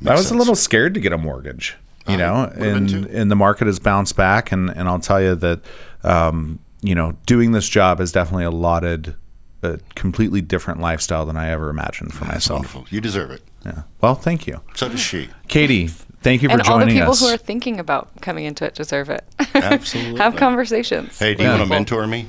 Yeah, 0.00 0.12
I 0.12 0.14
was 0.14 0.30
a 0.30 0.34
little 0.34 0.54
scared 0.54 0.94
to 0.94 1.00
get 1.00 1.12
a 1.12 1.18
mortgage, 1.18 1.76
you 2.06 2.16
know, 2.16 2.44
and 2.54 3.06
and 3.06 3.28
the 3.30 3.36
market 3.36 3.66
has 3.66 3.78
bounced 3.80 4.16
back 4.16 4.52
and, 4.52 4.70
and 4.70 4.88
I'll 4.88 5.00
tell 5.00 5.20
you 5.20 5.34
that 5.34 5.60
um, 6.04 6.60
you 6.80 6.94
know, 6.94 7.16
doing 7.26 7.52
this 7.52 7.68
job 7.68 7.98
has 7.98 8.12
definitely 8.12 8.44
allotted 8.44 9.14
a 9.62 9.78
completely 9.94 10.40
different 10.40 10.80
lifestyle 10.80 11.26
than 11.26 11.36
I 11.36 11.50
ever 11.50 11.68
imagined 11.70 12.12
for 12.14 12.24
That's 12.24 12.34
myself. 12.48 12.58
wonderful. 12.58 12.86
You 12.90 13.00
deserve 13.00 13.30
it. 13.30 13.42
Yeah. 13.64 13.82
Well, 14.00 14.14
thank 14.14 14.46
you. 14.46 14.60
So 14.74 14.88
does 14.88 15.00
she. 15.00 15.28
Katie, 15.48 15.86
thank 15.88 16.42
you 16.42 16.48
for 16.48 16.56
joining 16.56 16.60
us. 16.60 16.66
and 16.66 16.72
all 16.72 16.86
the 16.86 16.92
people 16.92 17.10
us. 17.12 17.20
who 17.20 17.26
are 17.26 17.36
thinking 17.36 17.78
about 17.78 18.08
coming 18.22 18.44
into 18.46 18.64
it 18.64 18.74
deserve 18.74 19.10
it. 19.10 19.22
Absolutely. 19.54 20.18
Have 20.18 20.36
conversations. 20.36 21.18
Hey, 21.18 21.34
do 21.34 21.42
you 21.42 21.48
with 21.50 21.58
want 21.58 21.68
to 21.68 21.74
mentor 21.74 22.06
me? 22.06 22.26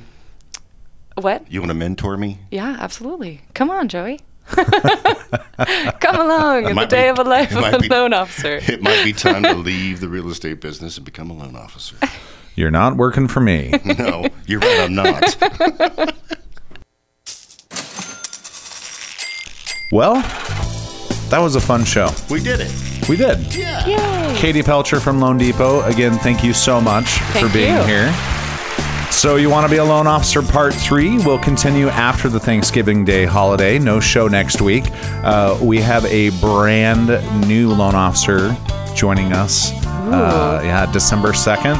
What? 1.15 1.49
You 1.51 1.61
want 1.61 1.69
to 1.69 1.75
mentor 1.75 2.17
me? 2.17 2.39
Yeah, 2.51 2.77
absolutely. 2.79 3.41
Come 3.53 3.69
on, 3.69 3.87
Joey. 3.87 4.19
Come 4.47 6.15
along 6.15 6.65
in 6.69 6.75
the 6.75 6.85
day 6.89 7.03
be- 7.03 7.09
of 7.09 7.19
a 7.19 7.23
life 7.29 7.55
of 7.55 7.63
a 7.73 7.79
be- 7.79 7.87
loan 7.87 8.13
officer. 8.13 8.59
It 8.67 8.81
might 8.81 9.03
be 9.05 9.13
time 9.13 9.43
to 9.43 9.53
leave 9.55 9.99
the 10.01 10.09
real 10.09 10.29
estate 10.29 10.59
business 10.61 10.97
and 10.97 11.05
become 11.05 11.29
a 11.29 11.33
loan 11.33 11.55
officer. 11.55 11.95
You're 12.55 12.71
not 12.71 12.97
working 12.97 13.27
for 13.29 13.39
me. 13.39 13.71
No, 13.97 14.25
you're 14.47 14.59
right. 14.59 14.79
I'm 14.81 14.95
not. 14.95 16.13
Well, 19.91 20.15
that 21.29 21.39
was 21.39 21.55
a 21.55 21.61
fun 21.61 21.83
show. 21.85 22.09
We 22.29 22.41
did 22.41 22.59
it. 22.61 22.71
We 23.09 23.17
did. 23.17 23.53
Yeah. 23.55 23.85
Yay. 23.85 24.37
Katie 24.37 24.61
Pelcher 24.61 25.01
from 25.01 25.19
Loan 25.19 25.37
Depot. 25.37 25.81
Again, 25.83 26.17
thank 26.19 26.43
you 26.43 26.53
so 26.53 26.79
much 26.79 27.05
Thank 27.05 27.45
for 27.47 27.53
being 27.53 27.75
you. 27.75 27.83
here. 27.83 28.13
So, 29.11 29.35
you 29.35 29.49
want 29.49 29.65
to 29.67 29.71
be 29.71 29.77
a 29.77 29.83
loan 29.83 30.07
officer 30.07 30.41
part 30.41 30.73
three? 30.73 31.17
We'll 31.17 31.37
continue 31.39 31.89
after 31.89 32.29
the 32.29 32.39
Thanksgiving 32.39 33.03
Day 33.03 33.25
holiday. 33.25 33.77
No 33.77 33.99
show 33.99 34.27
next 34.27 34.61
week. 34.61 34.85
Uh, 35.23 35.59
we 35.61 35.79
have 35.79 36.05
a 36.05 36.29
brand 36.39 37.07
new 37.47 37.73
loan 37.73 37.93
officer 37.93 38.55
joining 38.95 39.33
us. 39.33 39.71
Uh, 39.85 40.61
yeah, 40.63 40.89
December 40.91 41.29
2nd. 41.33 41.75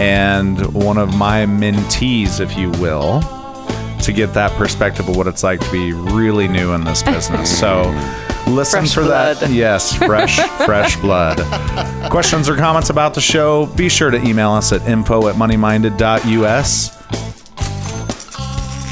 And 0.00 0.74
one 0.74 0.98
of 0.98 1.16
my 1.16 1.46
mentees, 1.46 2.40
if 2.40 2.56
you 2.58 2.70
will, 2.82 3.20
to 4.04 4.12
get 4.12 4.32
that 4.34 4.50
perspective 4.52 5.08
of 5.08 5.16
what 5.16 5.26
it's 5.26 5.42
like 5.42 5.60
to 5.60 5.70
be 5.72 5.92
really 5.92 6.48
new 6.48 6.72
in 6.72 6.84
this 6.84 7.02
business. 7.02 7.58
So, 7.58 7.82
listen 8.46 8.80
Fresh 8.80 8.94
for 8.94 9.04
that. 9.04 9.50
Yes, 9.50 9.96
fresh, 9.96 10.36
fresh 10.66 10.96
blood. 10.96 11.38
Questions 12.10 12.48
or 12.48 12.56
comments 12.56 12.90
about 12.90 13.14
the 13.14 13.20
show, 13.20 13.66
be 13.66 13.88
sure 13.88 14.10
to 14.10 14.18
email 14.22 14.50
us 14.52 14.72
at 14.72 14.82
info 14.88 15.28
at 15.28 15.36
moneyminded.us. 15.36 16.94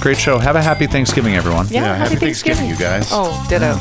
Great 0.01 0.19
show. 0.19 0.37
Have 0.39 0.57
a 0.57 0.63
happy 0.63 0.87
Thanksgiving, 0.89 1.37
everyone. 1.37 1.69
Yeah, 1.69 1.85
Yeah, 1.85 1.95
happy 1.97 2.17
Thanksgiving, 2.17 2.69
you 2.69 2.77
guys. 2.77 3.09
Oh, 3.13 3.47
ditto. 3.49 3.75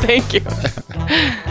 Thank 0.00 0.32
you. 0.32 1.44